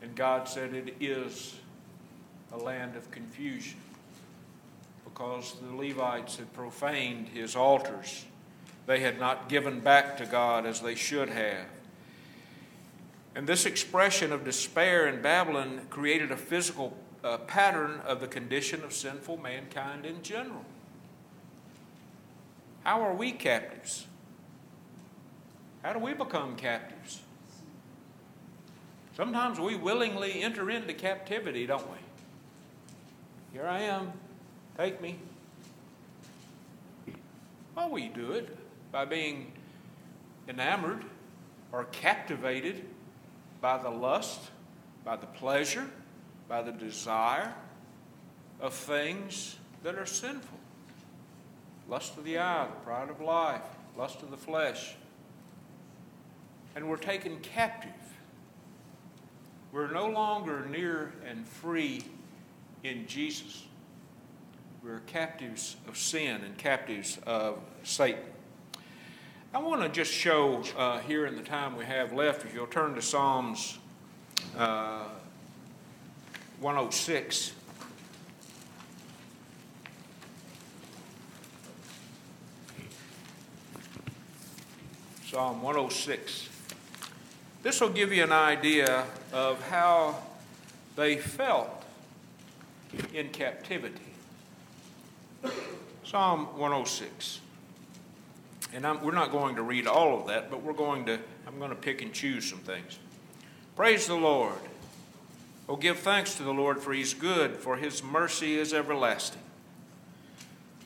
And 0.00 0.16
God 0.16 0.48
said, 0.48 0.72
It 0.72 0.94
is 1.00 1.54
a 2.50 2.56
land 2.56 2.96
of 2.96 3.10
confusion 3.10 3.76
because 5.12 5.54
the 5.60 5.76
Levites 5.76 6.36
had 6.36 6.52
profaned 6.52 7.28
his 7.28 7.56
altars. 7.56 8.24
They 8.86 9.00
had 9.00 9.20
not 9.20 9.48
given 9.48 9.80
back 9.80 10.16
to 10.18 10.26
God 10.26 10.66
as 10.66 10.80
they 10.80 10.94
should 10.94 11.28
have. 11.28 11.66
And 13.34 13.46
this 13.46 13.66
expression 13.66 14.32
of 14.32 14.44
despair 14.44 15.06
in 15.06 15.22
Babylon 15.22 15.82
created 15.90 16.32
a 16.32 16.36
physical 16.36 16.96
uh, 17.22 17.38
pattern 17.38 18.00
of 18.06 18.20
the 18.20 18.26
condition 18.26 18.82
of 18.82 18.92
sinful 18.92 19.36
mankind 19.36 20.06
in 20.06 20.22
general. 20.22 20.64
How 22.82 23.02
are 23.02 23.14
we 23.14 23.32
captives? 23.32 24.06
How 25.82 25.92
do 25.92 25.98
we 25.98 26.14
become 26.14 26.56
captives? 26.56 27.20
Sometimes 29.16 29.60
we 29.60 29.76
willingly 29.76 30.42
enter 30.42 30.70
into 30.70 30.94
captivity, 30.94 31.66
don't 31.66 31.86
we? 31.90 31.98
Here 33.52 33.66
I 33.66 33.80
am, 33.82 34.12
take 34.80 35.02
me. 35.02 35.18
Well, 37.76 37.90
we 37.90 38.08
do 38.08 38.32
it 38.32 38.56
by 38.90 39.04
being 39.04 39.52
enamored 40.48 41.04
or 41.70 41.84
captivated 41.92 42.86
by 43.60 43.76
the 43.76 43.90
lust, 43.90 44.40
by 45.04 45.16
the 45.16 45.26
pleasure, 45.26 45.86
by 46.48 46.62
the 46.62 46.72
desire 46.72 47.52
of 48.58 48.72
things 48.72 49.56
that 49.82 49.96
are 49.96 50.06
sinful 50.06 50.58
lust 51.86 52.16
of 52.16 52.24
the 52.24 52.38
eye, 52.38 52.66
the 52.66 52.84
pride 52.84 53.10
of 53.10 53.20
life, 53.20 53.60
lust 53.98 54.22
of 54.22 54.30
the 54.30 54.36
flesh. 54.38 54.94
And 56.74 56.88
we're 56.88 56.96
taken 56.96 57.38
captive. 57.40 57.90
We're 59.72 59.90
no 59.90 60.08
longer 60.08 60.64
near 60.70 61.12
and 61.28 61.46
free 61.46 62.02
in 62.82 63.06
Jesus. 63.06 63.64
We're 64.82 65.00
captives 65.00 65.76
of 65.88 65.98
sin 65.98 66.40
and 66.42 66.56
captives 66.56 67.18
of 67.26 67.58
Satan. 67.82 68.22
I 69.52 69.58
want 69.58 69.82
to 69.82 69.90
just 69.90 70.10
show 70.10 70.62
uh, 70.74 71.00
here 71.00 71.26
in 71.26 71.36
the 71.36 71.42
time 71.42 71.76
we 71.76 71.84
have 71.84 72.14
left, 72.14 72.46
if 72.46 72.54
you'll 72.54 72.66
turn 72.66 72.94
to 72.94 73.02
Psalms 73.02 73.78
uh, 74.56 75.04
106. 76.60 77.52
Psalm 85.26 85.60
106. 85.60 86.48
This 87.62 87.82
will 87.82 87.90
give 87.90 88.14
you 88.14 88.24
an 88.24 88.32
idea 88.32 89.04
of 89.30 89.60
how 89.68 90.22
they 90.96 91.16
felt 91.16 91.84
in 93.12 93.28
captivity. 93.28 94.09
Psalm 96.10 96.58
106. 96.58 97.38
And 98.74 98.84
I'm, 98.84 99.00
we're 99.00 99.12
not 99.12 99.30
going 99.30 99.54
to 99.54 99.62
read 99.62 99.86
all 99.86 100.20
of 100.20 100.26
that, 100.26 100.50
but 100.50 100.60
we're 100.60 100.72
going 100.72 101.06
to, 101.06 101.20
I'm 101.46 101.58
going 101.58 101.70
to 101.70 101.76
pick 101.76 102.02
and 102.02 102.12
choose 102.12 102.50
some 102.50 102.58
things. 102.58 102.98
Praise 103.76 104.08
the 104.08 104.16
Lord. 104.16 104.58
Oh, 105.68 105.76
give 105.76 106.00
thanks 106.00 106.34
to 106.34 106.42
the 106.42 106.52
Lord, 106.52 106.80
for 106.80 106.92
he's 106.92 107.14
good, 107.14 107.56
for 107.56 107.76
his 107.76 108.02
mercy 108.02 108.58
is 108.58 108.74
everlasting. 108.74 109.40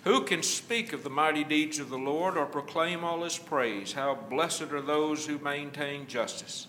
Who 0.02 0.20
can 0.24 0.42
speak 0.42 0.92
of 0.92 1.04
the 1.04 1.08
mighty 1.08 1.42
deeds 1.42 1.78
of 1.78 1.88
the 1.88 1.96
Lord 1.96 2.36
or 2.36 2.44
proclaim 2.44 3.02
all 3.02 3.24
his 3.24 3.38
praise? 3.38 3.94
How 3.94 4.14
blessed 4.14 4.72
are 4.72 4.82
those 4.82 5.24
who 5.24 5.38
maintain 5.38 6.06
justice, 6.06 6.66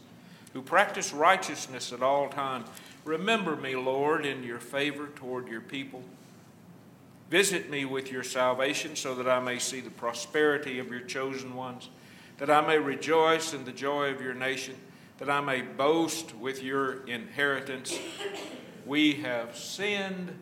who 0.54 0.62
practice 0.62 1.12
righteousness 1.12 1.92
at 1.92 2.02
all 2.02 2.30
times. 2.30 2.70
Remember 3.04 3.58
me, 3.58 3.76
Lord, 3.76 4.26
in 4.26 4.44
your 4.44 4.60
favor 4.60 5.08
toward 5.08 5.50
your 5.50 5.60
people. 5.60 6.06
Visit 7.30 7.70
me 7.70 7.86
with 7.86 8.12
your 8.12 8.24
salvation 8.24 8.96
so 8.96 9.16
that 9.16 9.28
I 9.28 9.40
may 9.40 9.58
see 9.58 9.82
the 9.82 9.90
prosperity 9.90 10.80
of 10.80 10.90
your 10.90 11.02
chosen 11.02 11.56
ones, 11.56 11.90
that 12.38 12.50
I 12.50 12.62
may 12.62 12.78
rejoice 12.78 13.54
in 13.54 13.66
the 13.66 13.72
joy 13.72 14.12
of 14.12 14.22
your 14.22 14.36
nation, 14.36 14.76
that 15.18 15.30
I 15.30 15.42
may 15.42 15.62
boast 15.62 16.36
with 16.36 16.62
your 16.62 17.06
inheritance. 17.08 17.98
We 18.86 19.14
have 19.16 19.58
sinned 19.58 20.38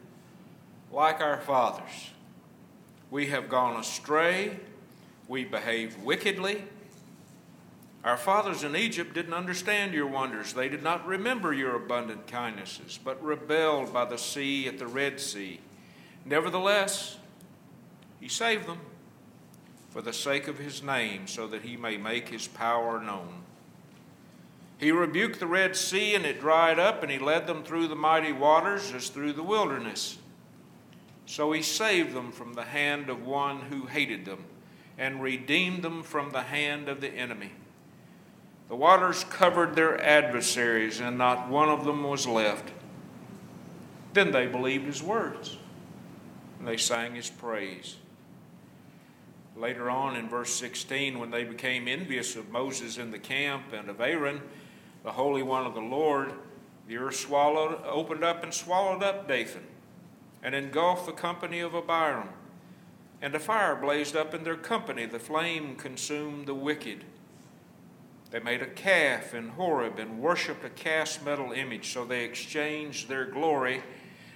like 0.91 1.22
our 1.22 1.39
fathers. 1.39 2.12
We 3.10 3.28
have 3.28 3.48
gone 3.48 3.80
astray. 3.80 4.60
We 5.28 5.46
behaved 5.46 6.04
wickedly. 6.04 6.63
Our 8.04 8.17
fathers 8.17 8.63
in 8.63 8.76
Egypt 8.76 9.13
didn't 9.13 9.34
understand 9.34 9.93
your 9.93 10.08
wonders. 10.08 10.52
They 10.52 10.67
did 10.67 10.84
not 10.84 11.08
remember 11.08 11.54
your 11.54 11.76
abundant 11.76 12.28
kindnesses, 12.28 13.00
but 13.02 13.24
rebelled 13.24 13.93
by 13.93 14.04
the 14.04 14.17
sea 14.17 14.67
at 14.67 14.78
the 14.78 14.88
Red 14.88 15.22
Sea. 15.22 15.62
Nevertheless, 16.26 17.18
he 18.20 18.28
saved 18.28 18.68
them 18.68 18.80
for 19.90 20.02
the 20.02 20.14
sake 20.14 20.48
of 20.48 20.58
his 20.58 20.82
name, 20.82 21.28
so 21.28 21.46
that 21.48 21.62
he 21.62 21.78
may 21.78 21.98
make 21.98 22.30
his 22.30 22.48
power 22.48 23.00
known. 23.00 23.44
He 24.80 24.92
rebuked 24.92 25.40
the 25.40 25.48
Red 25.48 25.76
Sea, 25.76 26.16
and 26.16 26.26
it 26.26 26.40
dried 26.40 26.80
up, 26.80 27.04
and 27.04 27.12
he 27.12 27.20
led 27.20 27.46
them 27.46 27.64
through 27.64 27.88
the 27.88 27.96
mighty 27.96 28.32
waters 28.32 28.92
as 28.94 29.10
through 29.10 29.34
the 29.34 29.44
wilderness. 29.44 30.18
So 31.26 31.52
he 31.52 31.62
saved 31.62 32.14
them 32.14 32.32
from 32.32 32.54
the 32.54 32.64
hand 32.64 33.10
of 33.10 33.26
one 33.26 33.62
who 33.62 33.86
hated 33.86 34.26
them 34.26 34.46
and 34.98 35.22
redeemed 35.22 35.84
them 35.84 36.04
from 36.04 36.32
the 36.32 36.42
hand 36.44 36.90
of 36.90 37.02
the 37.02 37.10
enemy. 37.10 37.52
The 38.70 38.76
waters 38.76 39.24
covered 39.26 39.76
their 39.76 40.02
adversaries, 40.02 41.00
and 41.00 41.18
not 41.18 41.50
one 41.50 41.70
of 41.70 41.86
them 41.86 42.04
was 42.04 42.26
left. 42.26 42.72
Then 44.14 44.32
they 44.32 44.48
believed 44.48 44.86
his 44.86 45.04
words, 45.04 45.58
and 46.63 46.71
they 46.71 46.78
sang 46.78 47.13
his 47.13 47.30
praise. 47.30 47.97
Later 49.58 49.89
on 49.89 50.15
in 50.15 50.30
verse 50.30 50.54
16, 50.54 51.19
when 51.19 51.30
they 51.30 51.43
became 51.43 51.89
envious 51.89 52.38
of 52.38 52.52
Moses 52.52 52.97
in 52.97 53.12
the 53.12 53.19
camp 53.19 53.73
and 53.73 53.89
of 53.89 53.99
Aaron, 53.99 54.41
the 55.04 55.12
Holy 55.12 55.43
One 55.43 55.65
of 55.65 55.73
the 55.73 55.82
Lord, 55.82 56.32
the 56.88 56.95
earth 56.95 57.17
swallowed, 57.17 57.84
opened 57.84 58.23
up 58.23 58.43
and 58.43 58.54
swallowed 58.54 59.04
up 59.04 59.28
Dathan 59.28 59.65
and 60.41 60.56
engulfed 60.56 61.06
the 61.06 61.12
company 61.12 61.60
of 61.60 61.76
Abiram. 61.76 62.30
And 63.21 63.36
a 63.36 63.39
fire 63.39 63.76
blazed 63.76 64.15
up 64.15 64.34
in 64.34 64.45
their 64.45 64.56
company. 64.56 65.06
The 65.06 65.19
flame 65.19 65.76
consumed 65.76 66.45
the 66.45 66.56
wicked. 66.56 67.04
They 68.32 68.39
made 68.39 68.62
a 68.62 68.67
calf 68.67 69.34
in 69.34 69.49
Horeb 69.49 69.99
and 69.99 70.21
worshipped 70.21 70.63
a 70.63 70.69
cast 70.69 71.26
metal 71.26 71.52
image. 71.52 71.91
So 71.91 72.06
they 72.06 72.23
exchanged 72.23 73.10
their 73.10 73.26
glory 73.26 73.84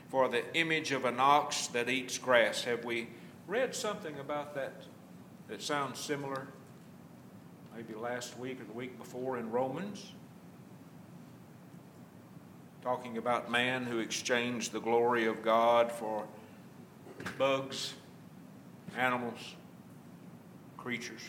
for 0.10 0.28
the 0.28 0.44
image 0.56 0.92
of 0.92 1.06
an 1.06 1.20
ox 1.20 1.68
that 1.68 1.90
eats 1.90 2.18
grass. 2.18 2.64
Have 2.64 2.86
we 2.86 3.08
read 3.48 3.76
something 3.76 4.18
about 4.20 4.56
that 4.56 4.84
that 5.48 5.62
sounds 5.62 6.00
similar? 6.00 6.48
Maybe 7.76 7.94
last 7.94 8.38
week 8.40 8.62
or 8.62 8.64
the 8.64 8.74
week 8.74 8.98
before 8.98 9.38
in 9.38 9.52
Romans? 9.52 10.12
talking 12.88 13.18
about 13.18 13.52
man 13.52 13.84
who 13.84 14.00
exchanged 14.00 14.72
the 14.72 14.80
glory 14.80 15.26
of 15.26 15.44
God 15.44 15.92
for 15.92 16.26
bugs, 17.38 17.96
animals, 18.98 19.56
creatures. 20.78 21.20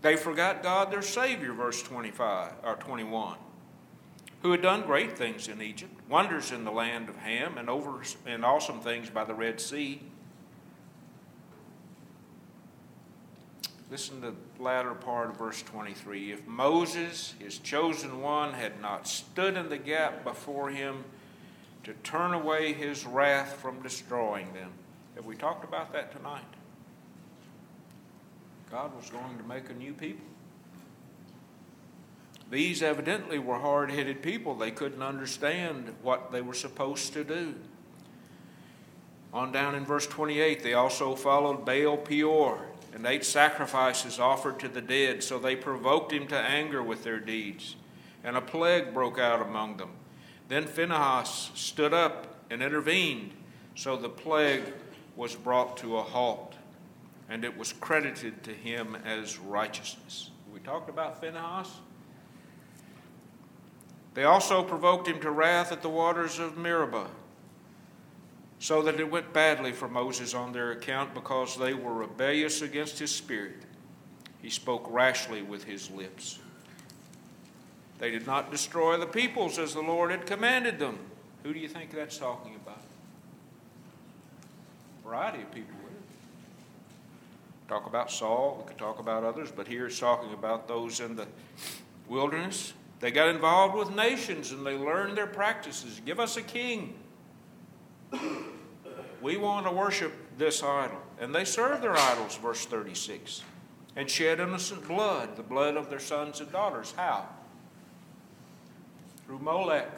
They 0.00 0.16
forgot 0.16 0.62
God, 0.62 0.90
their 0.90 1.02
Savior, 1.02 1.52
verse 1.52 1.82
25 1.82 2.52
or 2.64 2.76
21, 2.76 3.36
who 4.42 4.52
had 4.52 4.62
done 4.62 4.82
great 4.82 5.16
things 5.16 5.48
in 5.48 5.60
Egypt, 5.62 5.92
wonders 6.08 6.52
in 6.52 6.64
the 6.64 6.70
land 6.70 7.08
of 7.08 7.16
Ham, 7.16 7.58
and 7.58 7.68
over 7.68 8.02
and 8.26 8.44
awesome 8.44 8.80
things 8.80 9.10
by 9.10 9.24
the 9.24 9.34
Red 9.34 9.60
Sea. 9.60 10.00
Listen 13.90 14.20
to 14.20 14.32
the 14.32 14.62
latter 14.62 14.94
part 14.94 15.30
of 15.30 15.36
verse 15.36 15.62
23. 15.62 16.32
If 16.32 16.46
Moses, 16.46 17.34
his 17.38 17.58
chosen 17.58 18.20
one, 18.20 18.52
had 18.52 18.80
not 18.80 19.06
stood 19.06 19.56
in 19.56 19.68
the 19.68 19.78
gap 19.78 20.24
before 20.24 20.70
him 20.70 21.04
to 21.84 21.94
turn 22.02 22.34
away 22.34 22.72
his 22.72 23.06
wrath 23.06 23.54
from 23.54 23.80
destroying 23.82 24.52
them. 24.52 24.72
Have 25.14 25.24
we 25.24 25.36
talked 25.36 25.62
about 25.62 25.92
that 25.92 26.10
tonight? 26.10 26.42
God 28.70 28.94
was 28.96 29.08
going 29.08 29.38
to 29.38 29.44
make 29.44 29.70
a 29.70 29.74
new 29.74 29.92
people. 29.92 30.26
These 32.50 32.82
evidently 32.82 33.38
were 33.38 33.58
hard 33.58 33.90
headed 33.90 34.22
people. 34.22 34.54
They 34.54 34.70
couldn't 34.70 35.02
understand 35.02 35.94
what 36.02 36.30
they 36.30 36.40
were 36.40 36.54
supposed 36.54 37.12
to 37.14 37.24
do. 37.24 37.54
On 39.32 39.52
down 39.52 39.74
in 39.74 39.84
verse 39.84 40.06
28, 40.06 40.62
they 40.62 40.74
also 40.74 41.14
followed 41.14 41.64
Baal 41.64 41.96
Peor 41.96 42.60
and 42.94 43.04
ate 43.04 43.24
sacrifices 43.24 44.18
offered 44.18 44.58
to 44.60 44.68
the 44.68 44.80
dead. 44.80 45.22
So 45.22 45.38
they 45.38 45.56
provoked 45.56 46.12
him 46.12 46.26
to 46.28 46.36
anger 46.36 46.82
with 46.82 47.04
their 47.04 47.20
deeds. 47.20 47.76
And 48.24 48.36
a 48.36 48.40
plague 48.40 48.94
broke 48.94 49.18
out 49.18 49.42
among 49.42 49.76
them. 49.76 49.90
Then 50.48 50.66
Phinehas 50.66 51.50
stood 51.54 51.92
up 51.92 52.36
and 52.50 52.62
intervened. 52.62 53.32
So 53.74 53.96
the 53.96 54.08
plague 54.08 54.62
was 55.16 55.34
brought 55.34 55.76
to 55.78 55.98
a 55.98 56.02
halt, 56.02 56.54
and 57.28 57.44
it 57.44 57.56
was 57.56 57.72
credited 57.74 58.42
to 58.44 58.52
him 58.52 58.96
as 59.04 59.38
righteousness. 59.38 60.30
We 60.52 60.60
talked 60.60 60.88
about 60.88 61.20
Phinehas. 61.20 61.70
They 64.16 64.24
also 64.24 64.62
provoked 64.62 65.06
him 65.06 65.20
to 65.20 65.30
wrath 65.30 65.72
at 65.72 65.82
the 65.82 65.90
waters 65.90 66.38
of 66.38 66.56
Meribah 66.56 67.10
so 68.58 68.80
that 68.80 68.98
it 68.98 69.10
went 69.10 69.34
badly 69.34 69.72
for 69.72 69.88
Moses 69.88 70.32
on 70.32 70.54
their 70.54 70.72
account 70.72 71.12
because 71.12 71.58
they 71.58 71.74
were 71.74 71.92
rebellious 71.92 72.62
against 72.62 72.98
his 72.98 73.14
spirit. 73.14 73.56
He 74.40 74.48
spoke 74.48 74.86
rashly 74.90 75.42
with 75.42 75.64
his 75.64 75.90
lips. 75.90 76.38
They 77.98 78.10
did 78.10 78.26
not 78.26 78.50
destroy 78.50 78.96
the 78.96 79.06
peoples 79.06 79.58
as 79.58 79.74
the 79.74 79.82
Lord 79.82 80.10
had 80.10 80.24
commanded 80.24 80.78
them. 80.78 80.98
Who 81.42 81.52
do 81.52 81.60
you 81.60 81.68
think 81.68 81.90
that's 81.90 82.16
talking 82.16 82.54
about? 82.54 82.80
A 85.04 85.06
variety 85.06 85.42
of 85.42 85.52
people. 85.52 85.74
Talk 87.68 87.86
about 87.86 88.10
Saul, 88.10 88.62
we 88.62 88.68
could 88.68 88.78
talk 88.78 88.98
about 88.98 89.24
others, 89.24 89.50
but 89.54 89.68
here 89.68 89.86
it's 89.86 89.98
talking 89.98 90.32
about 90.32 90.68
those 90.68 91.00
in 91.00 91.16
the 91.16 91.26
wilderness. 92.08 92.72
They 93.00 93.10
got 93.10 93.28
involved 93.28 93.74
with 93.74 93.94
nations 93.94 94.52
and 94.52 94.66
they 94.66 94.76
learned 94.76 95.16
their 95.16 95.26
practices. 95.26 96.00
Give 96.04 96.18
us 96.18 96.36
a 96.36 96.42
king. 96.42 96.94
We 99.20 99.36
want 99.36 99.66
to 99.66 99.72
worship 99.72 100.12
this 100.38 100.62
idol. 100.62 101.00
And 101.20 101.34
they 101.34 101.44
serve 101.44 101.80
their 101.82 101.96
idols, 101.96 102.36
verse 102.36 102.64
36, 102.66 103.42
and 103.96 104.08
shed 104.08 104.40
innocent 104.40 104.86
blood, 104.86 105.36
the 105.36 105.42
blood 105.42 105.76
of 105.76 105.90
their 105.90 105.98
sons 105.98 106.40
and 106.40 106.50
daughters. 106.52 106.94
How? 106.96 107.28
Through 109.26 109.40
Molech. 109.40 109.90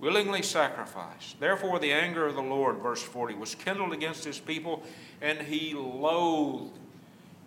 Willingly 0.00 0.42
sacrificed. 0.42 1.38
Therefore, 1.38 1.78
the 1.78 1.92
anger 1.92 2.26
of 2.26 2.34
the 2.34 2.42
Lord, 2.42 2.78
verse 2.78 3.02
40, 3.02 3.34
was 3.34 3.54
kindled 3.54 3.92
against 3.92 4.24
his 4.24 4.40
people, 4.40 4.82
and 5.20 5.40
he 5.42 5.74
loathed 5.74 6.78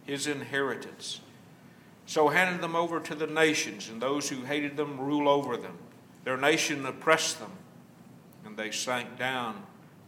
his 0.06 0.28
inheritance. 0.28 1.20
So 2.06 2.30
handed 2.30 2.62
them 2.62 2.76
over 2.76 3.00
to 3.00 3.16
the 3.16 3.28
nations, 3.28 3.90
and 3.90 4.02
those 4.02 4.30
who 4.30 4.44
hated 4.44 4.78
them 4.78 5.00
rule 5.00 5.28
over 5.28 5.58
them. 5.58 5.78
Their 6.24 6.38
nation 6.38 6.86
oppressed 6.86 7.40
them 7.40 7.52
and 8.56 8.56
they 8.64 8.72
sank 8.72 9.18
down, 9.18 9.62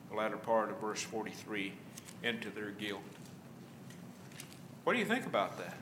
the 0.09 0.15
latter 0.15 0.37
part 0.37 0.69
of 0.69 0.79
verse 0.79 1.01
43, 1.01 1.73
into 2.23 2.49
their 2.49 2.71
guilt. 2.71 3.01
What 4.83 4.93
do 4.93 4.99
you 4.99 5.05
think 5.05 5.25
about 5.25 5.57
that? 5.57 5.75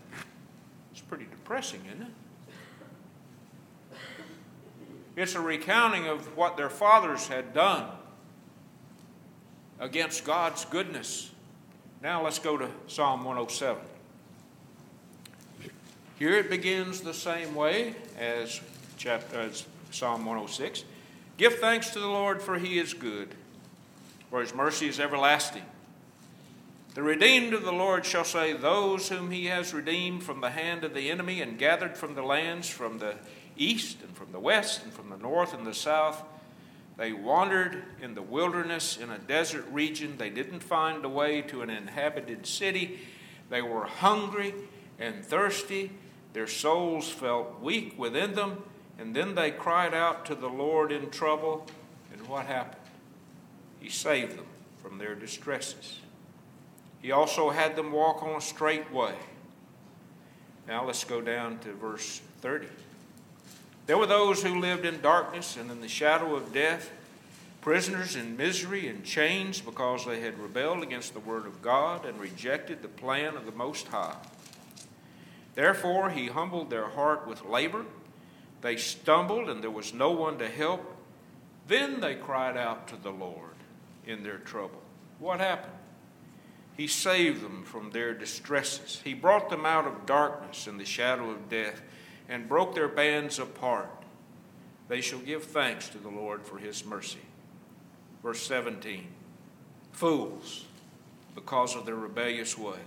It's 0.91 1.01
pretty 1.01 1.25
depressing, 1.25 1.81
isn't 1.85 2.01
it? 2.01 3.97
It's 5.15 5.35
a 5.35 5.39
recounting 5.39 6.07
of 6.07 6.35
what 6.35 6.57
their 6.57 6.69
fathers 6.69 7.27
had 7.27 7.53
done 7.53 7.87
against 9.79 10.25
God's 10.25 10.65
goodness. 10.65 11.29
Now 12.01 12.23
let's 12.23 12.39
go 12.39 12.57
to 12.57 12.69
Psalm 12.87 13.23
107. 13.23 13.81
Here 16.17 16.37
it 16.37 16.49
begins 16.49 17.01
the 17.01 17.13
same 17.13 17.55
way 17.55 17.93
as, 18.17 18.61
chapter, 18.95 19.37
as 19.37 19.65
Psalm 19.91 20.25
106. 20.25 20.85
Give 21.35 21.53
thanks 21.55 21.89
to 21.89 21.99
the 21.99 22.07
Lord, 22.07 22.41
for 22.41 22.57
he 22.57 22.79
is 22.79 22.93
good, 22.93 23.35
for 24.29 24.39
his 24.39 24.55
mercy 24.55 24.87
is 24.87 24.97
everlasting. 24.97 25.65
The 26.93 27.03
redeemed 27.03 27.53
of 27.53 27.63
the 27.63 27.73
Lord 27.73 28.05
shall 28.05 28.23
say, 28.23 28.53
Those 28.53 29.09
whom 29.09 29.29
he 29.29 29.47
has 29.47 29.73
redeemed 29.73 30.23
from 30.23 30.39
the 30.39 30.51
hand 30.51 30.85
of 30.85 30.93
the 30.93 31.11
enemy 31.11 31.41
and 31.41 31.59
gathered 31.59 31.97
from 31.97 32.15
the 32.15 32.23
lands, 32.23 32.69
from 32.69 32.99
the 32.99 33.15
east 33.57 33.97
and 34.01 34.15
from 34.15 34.31
the 34.31 34.39
west 34.39 34.83
and 34.85 34.93
from 34.93 35.09
the 35.09 35.17
north 35.17 35.53
and 35.53 35.67
the 35.67 35.73
south. 35.73 36.23
They 36.95 37.11
wandered 37.11 37.83
in 38.01 38.15
the 38.15 38.21
wilderness 38.21 38.95
in 38.95 39.09
a 39.09 39.17
desert 39.17 39.65
region. 39.69 40.15
They 40.17 40.29
didn't 40.29 40.61
find 40.61 41.03
a 41.03 41.09
way 41.09 41.41
to 41.41 41.61
an 41.61 41.69
inhabited 41.69 42.47
city. 42.47 43.01
They 43.49 43.61
were 43.61 43.83
hungry 43.83 44.53
and 44.97 45.25
thirsty. 45.25 45.91
Their 46.35 46.47
souls 46.47 47.07
felt 47.07 47.61
weak 47.61 47.97
within 47.97 48.35
them. 48.35 48.61
And 48.99 49.15
then 49.15 49.35
they 49.35 49.51
cried 49.51 49.93
out 49.93 50.25
to 50.25 50.35
the 50.35 50.49
Lord 50.49 50.91
in 50.91 51.09
trouble. 51.09 51.65
And 52.11 52.27
what 52.27 52.45
happened? 52.45 52.81
He 53.79 53.89
saved 53.89 54.37
them 54.37 54.45
from 54.83 54.97
their 54.97 55.15
distresses. 55.15 55.99
He 57.01 57.13
also 57.13 57.51
had 57.51 57.77
them 57.77 57.93
walk 57.93 58.21
on 58.21 58.35
a 58.35 58.41
straight 58.41 58.91
way. 58.91 59.15
Now 60.67 60.83
let's 60.83 61.05
go 61.05 61.21
down 61.21 61.59
to 61.59 61.71
verse 61.71 62.19
30. 62.41 62.67
There 63.87 63.97
were 63.97 64.05
those 64.05 64.43
who 64.43 64.59
lived 64.59 64.85
in 64.85 64.99
darkness 64.99 65.55
and 65.55 65.71
in 65.71 65.79
the 65.79 65.87
shadow 65.87 66.35
of 66.35 66.53
death, 66.53 66.91
prisoners 67.61 68.17
in 68.17 68.35
misery 68.35 68.89
and 68.89 69.05
chains 69.05 69.61
because 69.61 70.05
they 70.05 70.19
had 70.19 70.37
rebelled 70.37 70.83
against 70.83 71.13
the 71.13 71.21
word 71.21 71.45
of 71.45 71.61
God 71.61 72.05
and 72.05 72.19
rejected 72.19 72.81
the 72.81 72.89
plan 72.89 73.37
of 73.37 73.45
the 73.45 73.53
Most 73.53 73.87
High. 73.87 74.17
Therefore, 75.55 76.09
he 76.09 76.27
humbled 76.27 76.69
their 76.69 76.89
heart 76.89 77.25
with 77.25 77.45
labor. 77.45 77.85
They 78.61 78.75
stumbled, 78.75 79.49
and 79.49 79.63
there 79.63 79.71
was 79.71 79.93
no 79.93 80.11
one 80.11 80.37
to 80.39 80.49
help. 80.49 80.95
Then 81.67 82.01
they 82.01 82.15
cried 82.15 82.57
out 82.57 82.89
to 82.89 82.97
the 82.97 83.11
Lord 83.11 83.55
in 84.05 84.23
their 84.23 84.37
trouble. 84.37 84.81
What 85.19 85.39
happened? 85.39 85.73
He 86.75 86.87
saved 86.87 87.41
them 87.41 87.63
from 87.63 87.91
their 87.91 88.13
distresses. 88.13 89.01
He 89.03 89.13
brought 89.13 89.49
them 89.49 89.65
out 89.65 89.87
of 89.87 90.05
darkness 90.05 90.67
and 90.67 90.77
the 90.77 90.85
shadow 90.85 91.31
of 91.31 91.49
death 91.49 91.81
and 92.27 92.49
broke 92.49 92.75
their 92.75 92.89
bands 92.89 93.39
apart. 93.39 93.89
They 94.89 94.99
shall 94.99 95.19
give 95.19 95.45
thanks 95.45 95.87
to 95.89 95.97
the 95.97 96.09
Lord 96.09 96.45
for 96.45 96.57
his 96.57 96.85
mercy. 96.85 97.19
Verse 98.21 98.41
17 98.41 99.07
Fools, 99.93 100.65
because 101.33 101.75
of 101.75 101.85
their 101.85 101.95
rebellious 101.95 102.57
way 102.57 102.79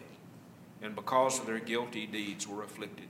and 0.83 0.95
because 0.95 1.41
of 1.41 1.47
their 1.47 1.59
guilty 1.59 2.07
deeds, 2.07 2.47
were 2.47 2.62
afflicted. 2.62 3.09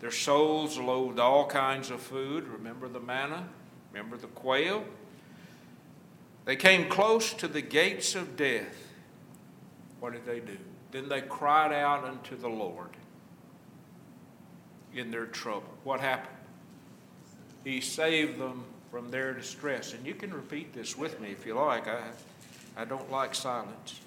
Their 0.00 0.10
souls 0.10 0.78
loathed 0.78 1.18
all 1.18 1.46
kinds 1.46 1.90
of 1.90 2.00
food. 2.00 2.46
Remember 2.48 2.88
the 2.88 3.00
manna? 3.00 3.48
Remember 3.92 4.16
the 4.16 4.26
quail? 4.28 4.84
They 6.44 6.56
came 6.56 6.88
close 6.88 7.32
to 7.34 7.48
the 7.48 7.62
gates 7.62 8.14
of 8.14 8.36
death. 8.36 8.92
What 10.00 10.12
did 10.12 10.26
they 10.26 10.40
do? 10.40 10.58
Then 10.92 11.08
they 11.08 11.20
cried 11.20 11.72
out 11.72 12.04
unto 12.04 12.36
the 12.36 12.48
Lord 12.48 12.90
in 14.94 15.10
their 15.10 15.26
trouble. 15.26 15.74
What 15.84 16.00
happened? 16.00 16.36
He 17.64 17.80
saved 17.80 18.38
them 18.38 18.64
from 18.90 19.10
their 19.10 19.34
distress. 19.34 19.92
And 19.92 20.06
you 20.06 20.14
can 20.14 20.32
repeat 20.32 20.72
this 20.72 20.96
with 20.96 21.20
me 21.20 21.30
if 21.30 21.44
you 21.44 21.54
like. 21.54 21.88
I, 21.88 22.02
I 22.76 22.84
don't 22.84 23.10
like 23.10 23.34
silence. 23.34 24.00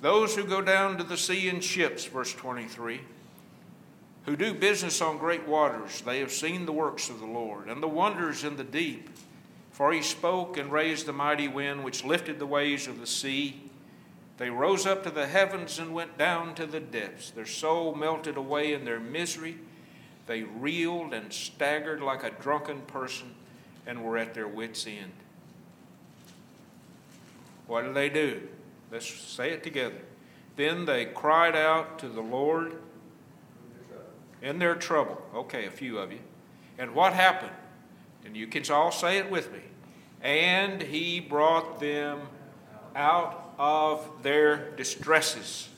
Those 0.00 0.36
who 0.36 0.44
go 0.44 0.62
down 0.62 0.96
to 0.98 1.04
the 1.04 1.16
sea 1.16 1.48
in 1.48 1.60
ships, 1.60 2.04
verse 2.04 2.32
23, 2.32 3.00
who 4.26 4.36
do 4.36 4.54
business 4.54 5.00
on 5.00 5.18
great 5.18 5.48
waters, 5.48 6.02
they 6.02 6.20
have 6.20 6.30
seen 6.30 6.66
the 6.66 6.72
works 6.72 7.08
of 7.10 7.18
the 7.18 7.26
Lord 7.26 7.68
and 7.68 7.82
the 7.82 7.88
wonders 7.88 8.44
in 8.44 8.56
the 8.56 8.64
deep. 8.64 9.10
For 9.72 9.92
he 9.92 10.02
spoke 10.02 10.56
and 10.56 10.72
raised 10.72 11.06
the 11.06 11.12
mighty 11.12 11.48
wind 11.48 11.84
which 11.84 12.04
lifted 12.04 12.38
the 12.38 12.46
waves 12.46 12.86
of 12.86 13.00
the 13.00 13.06
sea. 13.06 13.62
They 14.36 14.50
rose 14.50 14.86
up 14.86 15.02
to 15.04 15.10
the 15.10 15.26
heavens 15.26 15.78
and 15.78 15.94
went 15.94 16.18
down 16.18 16.54
to 16.56 16.66
the 16.66 16.80
depths. 16.80 17.30
Their 17.30 17.46
soul 17.46 17.94
melted 17.94 18.36
away 18.36 18.72
in 18.72 18.84
their 18.84 19.00
misery. 19.00 19.56
They 20.26 20.42
reeled 20.42 21.14
and 21.14 21.32
staggered 21.32 22.00
like 22.00 22.22
a 22.22 22.30
drunken 22.30 22.82
person 22.82 23.34
and 23.86 24.04
were 24.04 24.18
at 24.18 24.34
their 24.34 24.48
wits' 24.48 24.86
end. 24.86 25.12
What 27.66 27.82
did 27.82 27.94
they 27.94 28.08
do? 28.08 28.48
Let's 28.90 29.08
say 29.08 29.50
it 29.50 29.62
together. 29.62 30.00
Then 30.56 30.84
they 30.84 31.04
cried 31.04 31.54
out 31.54 31.98
to 32.00 32.08
the 32.08 32.20
Lord 32.20 32.76
in 34.42 34.58
their 34.58 34.74
trouble. 34.74 35.20
Okay, 35.34 35.66
a 35.66 35.70
few 35.70 35.98
of 35.98 36.12
you. 36.12 36.20
And 36.78 36.94
what 36.94 37.12
happened? 37.12 37.52
And 38.24 38.36
you 38.36 38.46
can 38.46 38.62
all 38.70 38.90
say 38.90 39.18
it 39.18 39.30
with 39.30 39.52
me. 39.52 39.60
And 40.22 40.82
he 40.82 41.20
brought 41.20 41.80
them 41.80 42.20
out 42.94 43.54
of 43.58 44.08
their 44.22 44.70
distresses. 44.72 45.68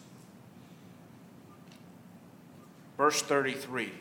Verse 2.96 3.22
33. 3.22 3.92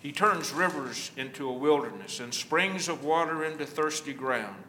He 0.00 0.12
turns 0.12 0.52
rivers 0.52 1.10
into 1.16 1.48
a 1.48 1.52
wilderness 1.52 2.20
and 2.20 2.34
springs 2.34 2.88
of 2.88 3.04
water 3.04 3.44
into 3.44 3.64
thirsty 3.64 4.12
ground, 4.12 4.62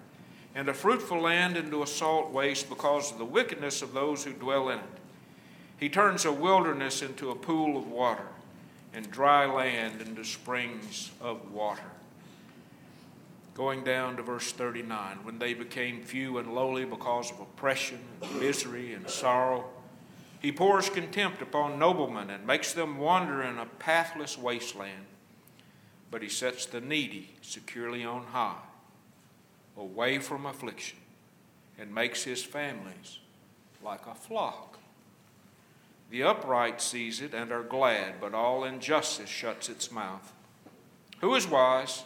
and 0.55 0.67
a 0.69 0.73
fruitful 0.73 1.19
land 1.19 1.57
into 1.57 1.83
a 1.83 1.87
salt 1.87 2.31
waste 2.31 2.69
because 2.69 3.11
of 3.11 3.17
the 3.17 3.25
wickedness 3.25 3.81
of 3.81 3.93
those 3.93 4.23
who 4.23 4.31
dwell 4.33 4.69
in 4.69 4.79
it. 4.79 4.85
He 5.77 5.89
turns 5.89 6.25
a 6.25 6.31
wilderness 6.31 7.01
into 7.01 7.29
a 7.29 7.35
pool 7.35 7.77
of 7.77 7.87
water, 7.87 8.27
and 8.93 9.11
dry 9.11 9.45
land 9.45 10.01
into 10.01 10.23
springs 10.23 11.11
of 11.21 11.51
water. 11.51 11.83
Going 13.53 13.83
down 13.83 14.15
to 14.17 14.23
verse 14.23 14.51
39, 14.51 15.19
when 15.23 15.37
they 15.37 15.53
became 15.53 16.01
few 16.01 16.37
and 16.37 16.55
lowly 16.55 16.85
because 16.85 17.31
of 17.31 17.41
oppression, 17.41 17.99
and 18.21 18.39
misery, 18.39 18.93
and 18.93 19.09
sorrow, 19.09 19.65
he 20.41 20.51
pours 20.51 20.89
contempt 20.89 21.41
upon 21.41 21.77
noblemen 21.77 22.29
and 22.29 22.47
makes 22.47 22.73
them 22.73 22.97
wander 22.97 23.43
in 23.43 23.57
a 23.57 23.65
pathless 23.65 24.37
wasteland 24.37 25.05
but 26.15 26.21
he 26.21 26.29
sets 26.29 26.65
the 26.65 26.79
needy 26.79 27.33
securely 27.41 28.05
on 28.05 28.23
high, 28.23 28.61
away 29.77 30.19
from 30.19 30.45
affliction, 30.45 30.97
and 31.77 31.93
makes 31.93 32.23
his 32.23 32.43
families 32.43 33.19
like 33.83 34.07
a 34.07 34.15
flock. 34.15 34.79
The 36.09 36.23
upright 36.23 36.81
sees 36.81 37.21
it 37.21 37.33
and 37.33 37.51
are 37.51 37.63
glad, 37.63 38.21
but 38.21 38.33
all 38.33 38.63
injustice 38.63 39.29
shuts 39.29 39.69
its 39.69 39.91
mouth. 39.91 40.31
Who 41.21 41.35
is 41.35 41.47
wise? 41.47 42.03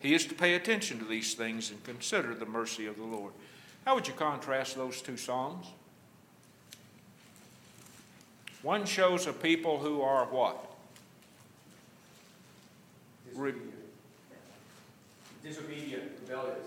He 0.00 0.14
is 0.14 0.26
to 0.26 0.34
pay 0.34 0.54
attention 0.54 0.98
to 0.98 1.04
these 1.04 1.34
things 1.34 1.70
and 1.70 1.82
consider 1.84 2.34
the 2.34 2.46
mercy 2.46 2.86
of 2.86 2.96
the 2.96 3.04
Lord. 3.04 3.32
How 3.84 3.94
would 3.94 4.08
you 4.08 4.14
contrast 4.14 4.76
those 4.76 5.00
two 5.00 5.16
Psalms? 5.16 5.66
One 8.62 8.84
shows 8.84 9.26
a 9.26 9.32
people 9.32 9.78
who 9.78 10.02
are 10.02 10.24
what? 10.26 10.64
Re- 13.34 13.54
disobedient, 15.42 16.02
rebellious. 16.22 16.58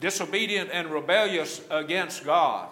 Disobedient 0.00 0.70
and 0.72 0.90
rebellious 0.90 1.60
against 1.70 2.24
God. 2.24 2.68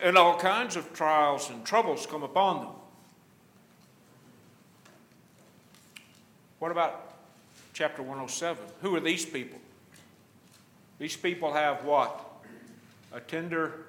And 0.00 0.18
all 0.18 0.38
kinds 0.38 0.76
of 0.76 0.92
trials 0.92 1.50
and 1.50 1.64
troubles 1.64 2.06
come 2.06 2.22
upon 2.22 2.60
them. 2.60 2.72
What 6.58 6.70
about 6.70 7.14
chapter 7.72 8.02
107? 8.02 8.62
Who 8.82 8.94
are 8.96 9.00
these 9.00 9.24
people? 9.24 9.58
These 10.98 11.16
people 11.16 11.52
have 11.52 11.84
what? 11.84 12.24
A 13.12 13.20
tender 13.20 13.86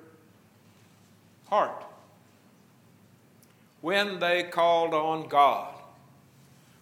heart. 1.47 1.83
When 3.81 4.19
they 4.19 4.43
called 4.43 4.93
on 4.93 5.27
God, 5.27 5.74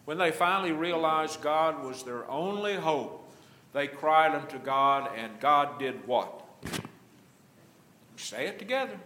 when 0.06 0.18
they 0.18 0.32
finally 0.32 0.72
realized 0.72 1.42
God 1.42 1.84
was 1.84 2.04
their 2.04 2.30
only 2.30 2.76
hope, 2.76 3.32
they 3.74 3.88
cried 3.88 4.36
unto 4.36 4.60
God, 4.60 5.10
and 5.18 5.40
God 5.40 5.80
did 5.80 6.06
what? 6.08 6.44
Say 8.18 8.48
it 8.48 8.60
together. 8.60 9.00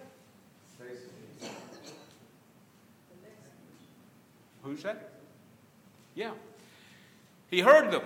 Who's 4.64 4.84
that? 4.84 5.12
Yeah. 6.14 6.32
He 7.50 7.62
heard 7.62 7.92
them 7.92 8.04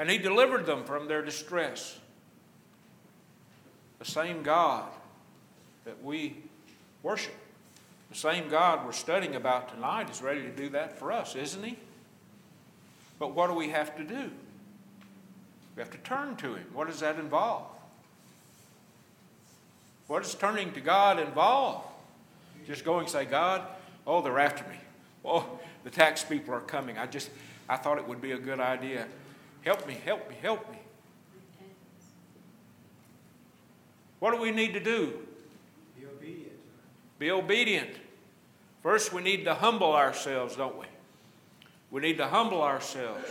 and 0.00 0.08
He 0.08 0.16
delivered 0.16 0.64
them 0.64 0.84
from 0.84 1.08
their 1.08 1.22
distress. 1.22 1.98
The 3.98 4.04
same 4.04 4.42
God 4.42 4.88
that 5.84 6.02
we 6.02 6.36
worship, 7.02 7.34
the 8.10 8.16
same 8.16 8.48
God 8.48 8.84
we're 8.84 8.92
studying 8.92 9.36
about 9.36 9.72
tonight 9.72 10.10
is 10.10 10.20
ready 10.20 10.42
to 10.42 10.50
do 10.50 10.68
that 10.70 10.98
for 10.98 11.12
us, 11.12 11.36
isn't 11.36 11.62
He? 11.62 11.78
But 13.18 13.34
what 13.34 13.46
do 13.46 13.54
we 13.54 13.68
have 13.68 13.96
to 13.96 14.04
do? 14.04 14.30
We 15.76 15.80
have 15.80 15.90
to 15.92 15.98
turn 15.98 16.36
to 16.36 16.54
Him. 16.54 16.66
What 16.72 16.88
does 16.88 17.00
that 17.00 17.18
involve? 17.18 17.66
What 20.08 20.24
does 20.24 20.34
turning 20.34 20.72
to 20.72 20.80
God 20.80 21.20
involve? 21.20 21.84
Just 22.66 22.84
go 22.84 22.98
and 22.98 23.08
say, 23.08 23.24
God, 23.24 23.62
oh, 24.06 24.20
they're 24.22 24.40
after 24.40 24.68
me. 24.68 24.76
Oh, 25.24 25.60
the 25.84 25.90
tax 25.90 26.24
people 26.24 26.52
are 26.52 26.60
coming. 26.60 26.98
I 26.98 27.06
just, 27.06 27.30
I 27.68 27.76
thought 27.76 27.98
it 27.98 28.08
would 28.08 28.20
be 28.20 28.32
a 28.32 28.38
good 28.38 28.58
idea. 28.58 29.06
Help 29.62 29.86
me, 29.86 29.98
help 30.04 30.28
me, 30.28 30.34
help 30.42 30.68
me. 30.72 30.78
What 34.18 34.32
do 34.32 34.40
we 34.40 34.50
need 34.50 34.74
to 34.74 34.80
do? 34.80 35.14
Be 37.20 37.30
obedient. 37.30 37.90
First, 38.82 39.12
we 39.12 39.20
need 39.20 39.44
to 39.44 39.54
humble 39.54 39.94
ourselves, 39.94 40.56
don't 40.56 40.78
we? 40.78 40.86
We 41.90 42.00
need 42.00 42.16
to 42.16 42.26
humble 42.26 42.62
ourselves 42.62 43.28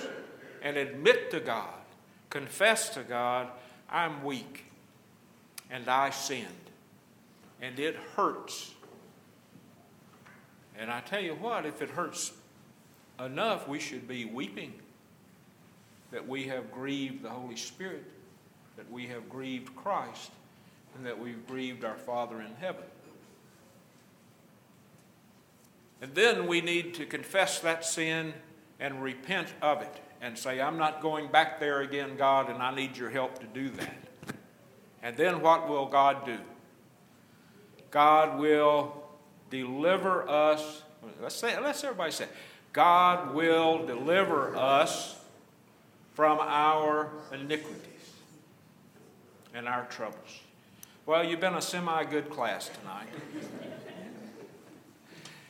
and 0.61 0.77
admit 0.77 1.31
to 1.31 1.39
God, 1.39 1.73
confess 2.29 2.89
to 2.89 3.01
God, 3.01 3.47
I'm 3.89 4.23
weak 4.23 4.65
and 5.71 5.89
I 5.89 6.11
sinned. 6.11 6.45
And 7.61 7.79
it 7.79 7.95
hurts. 8.15 8.75
And 10.77 10.91
I 10.91 11.01
tell 11.01 11.21
you 11.21 11.33
what, 11.33 11.65
if 11.65 11.81
it 11.81 11.89
hurts 11.89 12.31
enough, 13.19 13.67
we 13.67 13.79
should 13.79 14.07
be 14.07 14.23
weeping 14.23 14.73
that 16.11 16.27
we 16.27 16.43
have 16.43 16.71
grieved 16.71 17.23
the 17.23 17.29
Holy 17.29 17.55
Spirit, 17.55 18.03
that 18.77 18.89
we 18.91 19.07
have 19.07 19.27
grieved 19.29 19.75
Christ, 19.75 20.29
and 20.95 21.03
that 21.07 21.17
we've 21.17 21.45
grieved 21.47 21.83
our 21.83 21.97
Father 21.97 22.39
in 22.41 22.53
heaven. 22.59 22.83
And 26.01 26.15
then 26.15 26.47
we 26.47 26.61
need 26.61 26.93
to 26.95 27.05
confess 27.05 27.59
that 27.59 27.83
sin 27.85 28.33
and 28.79 29.03
repent 29.03 29.53
of 29.61 29.81
it 29.81 29.99
and 30.21 30.37
say, 30.37 30.61
I'm 30.61 30.77
not 30.77 31.01
going 31.01 31.29
back 31.29 31.59
there 31.59 31.81
again, 31.81 32.15
God, 32.17 32.49
and 32.49 32.61
I 32.61 32.73
need 32.73 32.97
your 32.97 33.09
help 33.09 33.39
to 33.39 33.45
do 33.47 33.69
that. 33.69 33.95
And 35.01 35.15
then 35.15 35.41
what 35.41 35.67
will 35.69 35.85
God 35.85 36.25
do? 36.25 36.37
God 37.91 38.39
will 38.39 39.03
deliver 39.49 40.27
us. 40.29 40.83
Let's 41.21 41.35
say, 41.35 41.59
let's 41.59 41.83
everybody 41.83 42.11
say, 42.11 42.27
God 42.73 43.33
will 43.33 43.85
deliver 43.85 44.55
us 44.55 45.19
from 46.13 46.39
our 46.41 47.11
iniquities 47.33 47.85
and 49.53 49.67
our 49.67 49.85
troubles. 49.85 50.41
Well, 51.05 51.23
you've 51.23 51.39
been 51.39 51.55
a 51.55 51.61
semi 51.61 52.03
good 52.03 52.29
class 52.29 52.69
tonight. 52.81 53.07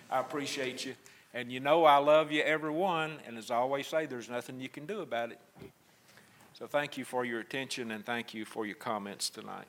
I 0.10 0.20
appreciate 0.20 0.86
you. 0.86 0.96
And 1.34 1.52
you 1.52 1.60
know 1.60 1.86
I 1.86 1.98
love 1.98 2.32
you, 2.32 2.42
everyone. 2.42 3.18
And 3.28 3.38
as 3.38 3.52
I 3.52 3.56
always 3.56 3.88
say, 3.88 4.06
there's 4.06 4.30
nothing 4.30 4.60
you 4.60 4.70
can 4.70 4.86
do 4.86 5.02
about 5.02 5.32
it. 5.32 5.40
So 6.54 6.68
thank 6.68 6.98
you 6.98 7.06
for 7.06 7.24
your 7.24 7.40
attention 7.40 7.92
and 7.92 8.06
thank 8.06 8.34
you 8.34 8.46
for 8.46 8.66
your 8.66 8.76
comments 8.76 9.30
tonight. 9.30 9.68